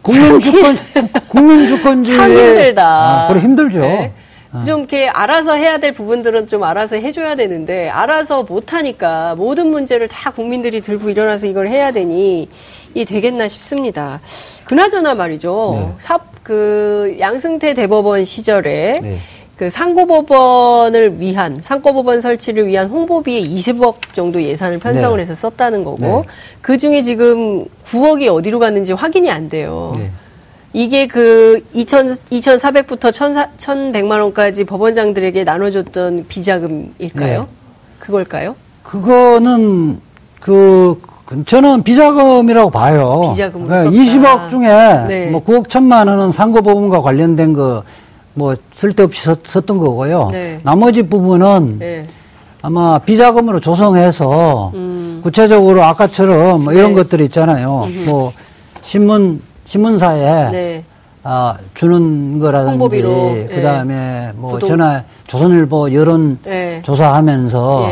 국민 0.00 0.40
주권 0.40 0.78
국민 1.28 1.66
주권주의 1.66 2.16
참 2.18 2.30
힘들다. 2.30 2.86
아, 2.86 3.28
그래 3.28 3.40
힘들죠. 3.40 3.80
네. 3.80 4.12
아. 4.52 4.64
좀 4.64 4.80
이렇게 4.80 5.06
알아서 5.08 5.52
해야 5.54 5.78
될 5.78 5.92
부분들은 5.92 6.48
좀 6.48 6.64
알아서 6.64 6.96
해줘야 6.96 7.34
되는데 7.34 7.88
알아서 7.90 8.44
못하니까 8.44 9.34
모든 9.36 9.68
문제를 9.68 10.08
다 10.08 10.30
국민들이 10.30 10.80
들고 10.80 11.10
일어나서 11.10 11.46
이걸 11.46 11.68
해야 11.68 11.92
되니 11.92 12.48
이 12.94 13.04
되겠나 13.04 13.48
싶습니다. 13.48 14.20
그나저나 14.64 15.14
말이죠. 15.14 15.72
네. 15.74 15.94
사, 15.98 16.18
그 16.42 17.16
양승태 17.18 17.74
대법원 17.74 18.24
시절에 18.24 19.00
네. 19.02 19.18
그 19.56 19.68
상고법원을 19.68 21.20
위한 21.20 21.60
상고법원 21.60 22.22
설치를 22.22 22.66
위한 22.66 22.88
홍보비에 22.88 23.42
20억 23.42 24.14
정도 24.14 24.42
예산을 24.42 24.78
편성을 24.78 25.16
네. 25.18 25.22
해서 25.22 25.34
썼다는 25.34 25.84
거고 25.84 25.98
네. 25.98 26.22
그 26.62 26.78
중에 26.78 27.02
지금 27.02 27.66
9억이 27.84 28.34
어디로 28.34 28.58
갔는지 28.58 28.92
확인이 28.92 29.30
안 29.30 29.50
돼요. 29.50 29.94
네. 29.98 30.10
이게 30.72 31.06
그 31.06 31.62
2,000, 31.74 32.16
2,400부터 32.30 33.10
1,100만 33.10 34.22
원까지 34.22 34.64
법원장들에게 34.64 35.44
나눠줬던 35.44 36.26
비자금일까요? 36.28 37.40
네. 37.40 37.46
그걸까요? 37.98 38.56
그거는 38.82 40.00
그 40.40 41.00
저는 41.46 41.82
비자금이라고 41.82 42.70
봐요. 42.70 43.28
비자금 43.30 43.64
그러니까 43.64 43.90
20억 43.90 44.50
중에 44.50 45.04
네. 45.08 45.30
뭐 45.30 45.44
9억 45.44 45.68
천만 45.68 46.08
원은 46.08 46.32
상고법원과 46.32 47.02
관련된 47.02 47.52
거 47.52 47.82
뭐 48.34 48.54
쓸데없이 48.72 49.22
썼, 49.24 49.46
썼던 49.46 49.78
거고요. 49.78 50.30
네. 50.32 50.60
나머지 50.62 51.02
부분은 51.02 51.78
네. 51.78 52.06
아마 52.62 52.98
비자금으로 52.98 53.60
조성해서 53.60 54.72
음. 54.74 55.20
구체적으로 55.22 55.82
아까처럼 55.84 56.64
뭐 56.64 56.72
이런 56.72 56.90
네. 56.90 56.94
것들이 56.94 57.24
있잖아요. 57.24 57.82
음. 57.84 58.04
뭐 58.08 58.32
신문 58.82 59.42
신문사에 59.64 60.50
네. 60.50 60.84
아, 61.22 61.56
주는 61.74 62.38
거라든지 62.38 63.02
그다음에 63.48 63.94
예. 63.94 64.32
뭐 64.34 64.52
부동... 64.52 64.70
전화 64.70 65.04
조선일보 65.26 65.92
여론 65.92 66.38
예. 66.46 66.80
조사하면서 66.82 67.90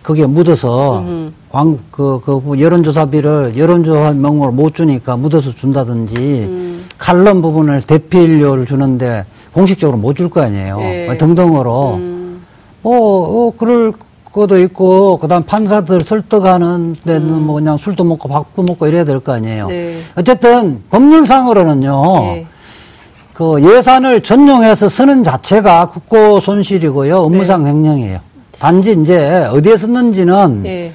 예. 0.00 0.02
거기에 0.02 0.26
묻어서 0.26 1.04
광, 1.50 1.78
그, 1.90 2.20
그 2.24 2.60
여론조사비를 2.60 3.54
여론조사 3.56 4.12
명목을 4.12 4.52
못 4.52 4.74
주니까 4.74 5.16
묻어서 5.16 5.54
준다든지 5.54 6.16
음. 6.16 6.84
칼럼 6.98 7.42
부분을 7.42 7.82
대필료를 7.82 8.66
주는데 8.66 9.24
공식적으로 9.52 9.98
못 9.98 10.16
줄 10.16 10.28
거 10.30 10.40
아니에요. 10.42 10.78
예. 10.82 11.16
등등으로 11.18 11.94
음. 11.94 12.42
뭐 12.82 13.48
어, 13.48 13.52
그럴 13.56 13.92
것도 14.32 14.58
있고 14.60 15.18
그다음 15.18 15.42
판사들 15.42 16.02
설득하는 16.02 16.94
데는 17.04 17.28
음. 17.28 17.46
뭐 17.46 17.56
그냥 17.56 17.76
술도 17.76 18.04
먹고 18.04 18.28
밥도 18.28 18.62
먹고 18.62 18.86
이래야 18.86 19.04
될 19.04 19.18
거 19.20 19.32
아니에요. 19.32 19.66
네. 19.66 20.00
어쨌든 20.14 20.82
법률상으로는요. 20.90 22.02
네. 22.22 22.46
그 23.34 23.60
예산을 23.62 24.20
전용해서 24.20 24.88
쓰는 24.88 25.22
자체가 25.24 25.86
국고 25.90 26.40
손실이고요. 26.40 27.18
업무상 27.22 27.64
네. 27.64 27.70
횡령이에요. 27.70 28.20
단지 28.60 28.92
이제 28.92 29.48
어디에 29.50 29.76
썼는지는 29.76 30.62
네. 30.62 30.92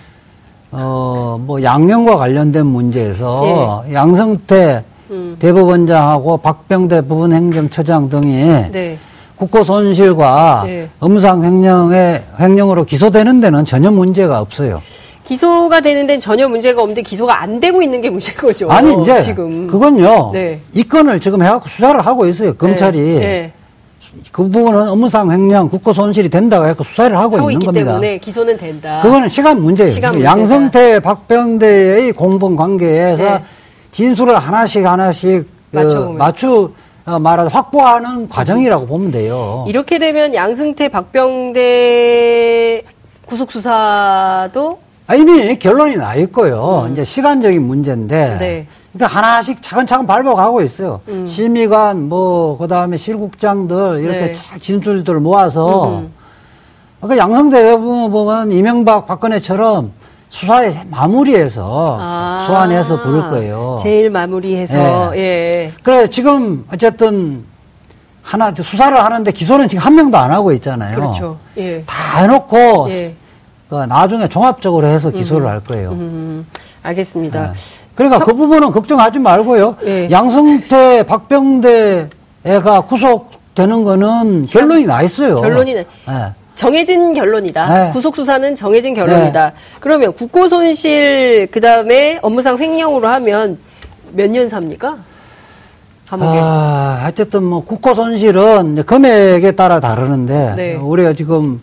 어, 0.72 1.42
뭐 1.44 1.64
양령과 1.64 2.16
관련된 2.16 2.64
문제에서 2.64 3.84
네. 3.88 3.94
양성태 3.96 4.84
음. 5.10 5.36
대법원장하고 5.40 6.38
박병대 6.38 7.02
부분 7.08 7.34
행정처장 7.34 8.10
등이 8.10 8.72
네. 8.72 8.98
국고 9.36 9.64
손실과 9.64 10.64
네. 10.68 10.88
업무상 11.00 11.44
횡령의 11.44 12.24
횡령으로 12.40 12.86
기소되는 12.86 13.40
데는 13.42 13.66
전혀 13.66 13.90
문제가 13.90 14.40
없어요. 14.42 14.84
기소가 15.24 15.82
되는 15.82 16.06
데는 16.06 16.20
전혀 16.20 16.48
문제가 16.48 16.84
없는데 16.84 17.02
기소가 17.02 17.42
안 17.42 17.60
되고 17.60 17.82
있는 17.82 18.00
게 18.00 18.12
문제인 18.12 18.38
거죠. 18.38 18.70
아니 18.70 18.96
이제 19.02 19.20
지금 19.22 19.66
그건요. 19.66 20.30
네. 20.34 20.60
이 20.72 20.84
건을 20.88 21.20
지금 21.20 21.42
해갖고 21.42 21.68
수사를 21.68 22.00
하고 22.00 22.28
있어요. 22.28 22.54
검찰이. 22.54 23.52
그 24.32 24.44
부분은 24.50 24.90
업무상 24.90 25.32
횡령, 25.32 25.70
국고 25.70 25.94
손실이 25.94 26.30
된다고 26.30 26.66
해서 26.66 26.84
수사를 26.84 27.18
하고, 27.18 27.38
하고 27.38 27.52
있는 27.52 27.66
겁니다. 27.66 27.92
때문에 27.92 28.18
기소는 28.18 28.58
된다. 28.58 29.02
그거는 29.02 29.30
시간 29.30 29.62
문제예요. 29.62 29.92
시간 29.92 30.22
양성태, 30.22 31.00
박병대의 31.00 32.14
공범 32.14 32.56
관계에서 32.56 33.24
네. 33.24 33.44
진술을 33.92 34.38
하나씩 34.38 34.86
하나씩 34.86 35.48
그 35.72 36.16
맞추 36.18 36.72
어, 37.06 37.20
말하 37.20 37.48
확보하는 37.48 38.28
과정이라고 38.28 38.88
보면 38.88 39.12
돼요. 39.12 39.66
이렇게 39.68 40.00
되면 40.00 40.34
양승태, 40.34 40.90
박병대 40.90 42.84
구속 43.26 43.52
수사도 43.52 44.80
아, 45.08 45.14
이미 45.16 45.56
결론이 45.58 45.98
나 45.98 46.16
있고요. 46.16 46.86
음. 46.88 46.92
이제 46.92 47.04
시간적인 47.04 47.62
문제인데. 47.62 48.38
네. 48.40 48.68
그러니까 48.96 49.20
하나씩 49.20 49.62
차근차근 49.62 50.08
밟아가고 50.08 50.62
있어요. 50.62 51.02
음. 51.10 51.28
심의관, 51.28 52.08
뭐, 52.08 52.58
그 52.58 52.68
다음에 52.70 52.96
실국장들, 52.96 54.00
이렇게 54.02 54.20
네. 54.20 54.36
진술들을 54.62 55.20
모아서. 55.20 55.90
음. 56.00 56.14
그러니까 57.02 57.22
양성대 57.24 57.78
보면 57.78 58.54
이명박, 58.54 59.06
박근혜처럼 59.06 59.92
수사에 60.30 60.86
마무리해서 60.90 61.98
아. 62.00 62.46
소환해서 62.48 63.02
부를 63.02 63.30
거예요. 63.30 63.78
제일 63.82 64.10
마무리해서, 64.10 65.12
네. 65.12 65.18
예. 65.20 65.74
그래, 65.84 66.10
지금 66.10 66.66
어쨌든 66.72 67.44
하나, 68.24 68.54
수사를 68.56 68.98
하는데 68.98 69.30
기소는 69.30 69.68
지금 69.68 69.84
한 69.84 69.96
명도 69.96 70.18
안 70.18 70.32
하고 70.32 70.54
있잖아요. 70.54 70.96
그렇죠. 70.96 71.38
예. 71.58 71.84
다 71.86 72.22
해놓고. 72.22 72.90
예. 72.92 73.14
그 73.70 73.76
나중에 73.76 74.30
종합적으로 74.30 74.88
해서 74.88 75.10
기소를 75.10 75.48
음. 75.48 75.52
할 75.52 75.60
거예요. 75.60 75.90
음. 75.92 76.48
알겠습니다. 76.84 77.52
네. 77.52 77.54
그러니까 77.96 78.24
그 78.26 78.34
부분은 78.34 78.72
걱정하지 78.72 79.20
말고요. 79.20 79.78
예. 79.86 80.10
양성태, 80.12 81.04
박병대가 81.04 82.82
구속되는 82.88 83.84
거는 83.84 84.46
결론이 84.46 84.86
나 84.86 85.02
있어요. 85.02 85.42
결론이 85.42 85.74
나. 85.76 85.82
네. 86.08 86.34
정해진 86.56 87.14
결론이다. 87.14 87.74
네. 87.86 87.92
구속 87.92 88.16
수사는 88.16 88.56
정해진 88.56 88.94
결론이다. 88.94 89.46
네. 89.50 89.56
그러면 89.80 90.14
국고 90.14 90.48
손실 90.50 91.48
그다음에 91.52 92.20
업무상 92.22 92.58
횡령으로 92.58 93.08
하면 93.08 93.58
몇 94.14 94.30
년 94.30 94.48
삽니까? 94.48 94.98
감옥에. 96.08 96.40
아, 96.42 97.06
어쨌든 97.10 97.44
뭐 97.44 97.64
국고 97.64 97.94
손실은 97.94 98.84
금액에 98.86 99.52
따라 99.54 99.80
다르는데 99.80 100.54
네. 100.56 100.76
우리가 100.76 101.14
지금 101.14 101.60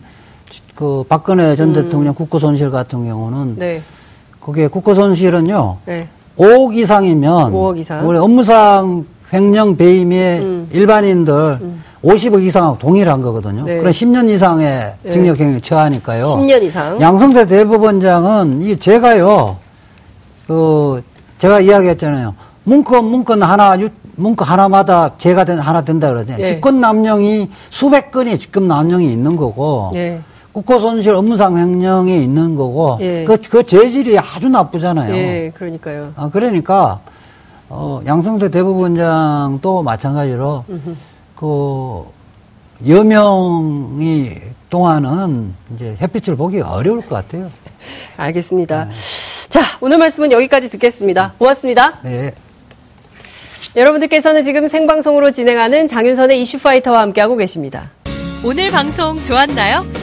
그 0.75 1.03
박근혜 1.07 1.55
전 1.55 1.69
음. 1.69 1.73
대통령 1.73 2.13
국고 2.13 2.39
손실 2.39 2.69
같은 2.69 3.05
경우는 3.05 3.55
네. 3.57 3.81
그게 4.41 4.67
국고 4.67 4.93
손실은요. 4.93 5.77
네. 6.35 6.45
5억 6.45 6.75
이상이면 6.75 7.51
5억 7.51 7.77
이상. 7.77 8.07
우리 8.07 8.17
업무상 8.17 9.05
횡령 9.31 9.77
배임의 9.77 10.39
음. 10.39 10.69
일반인들 10.71 11.33
음. 11.61 11.83
50억 12.03 12.43
이상하고 12.43 12.77
동일한 12.79 13.21
거거든요. 13.21 13.63
네. 13.63 13.77
그럼 13.77 13.91
10년 13.91 14.29
이상의 14.29 14.93
네. 15.03 15.11
징역형을 15.11 15.61
처하니까요. 15.61 16.25
10년 16.25 16.61
이상. 16.63 16.99
양성태 16.99 17.45
대법원장은 17.45 18.61
이 18.61 18.77
제가요, 18.77 19.57
그 20.47 21.01
제가 21.39 21.61
이야기했잖아요. 21.61 22.35
문건 22.65 23.05
문건 23.05 23.43
하나 23.43 23.77
문건 24.15 24.47
하나마다 24.47 25.11
죄가 25.17 25.43
된 25.45 25.59
하나 25.59 25.83
된다 25.83 26.09
그러죠. 26.09 26.35
네. 26.37 26.45
직권 26.45 26.79
남용이 26.79 27.49
수백 27.69 28.11
건의 28.11 28.37
직권 28.37 28.67
남용이 28.67 29.11
있는 29.11 29.35
거고. 29.35 29.91
네. 29.93 30.21
국고손실 30.53 31.13
업무상 31.15 31.57
횡령이 31.57 32.23
있는 32.23 32.55
거고 32.55 32.97
예. 33.01 33.25
그, 33.25 33.37
그 33.49 33.65
재질이 33.65 34.17
아주 34.19 34.49
나쁘잖아요. 34.49 35.13
예, 35.15 35.51
그러니까요. 35.55 36.13
아, 36.15 36.29
그러니까 36.31 37.01
어, 37.69 38.01
양성태 38.05 38.51
대법원장도 38.51 39.81
마찬가지로 39.81 40.63
음흠. 40.69 40.95
그 41.35 42.03
여명이 42.87 44.37
동안은 44.69 45.53
이제 45.75 45.97
햇빛을 45.99 46.35
보기 46.35 46.61
어려울 46.61 47.01
것 47.01 47.09
같아요. 47.15 47.49
알겠습니다. 48.17 48.85
네. 48.85 48.91
자, 49.49 49.61
오늘 49.81 49.97
말씀은 49.97 50.31
여기까지 50.31 50.69
듣겠습니다. 50.69 51.33
고맙습니다. 51.37 51.99
네. 52.03 52.33
여러분들께서는 53.75 54.43
지금 54.43 54.67
생방송으로 54.67 55.31
진행하는 55.31 55.87
장윤선의 55.87 56.41
이슈파이터와 56.43 57.01
함께하고 57.01 57.35
계십니다. 57.37 57.89
오늘 58.45 58.69
방송 58.69 59.21
좋았나요? 59.23 60.02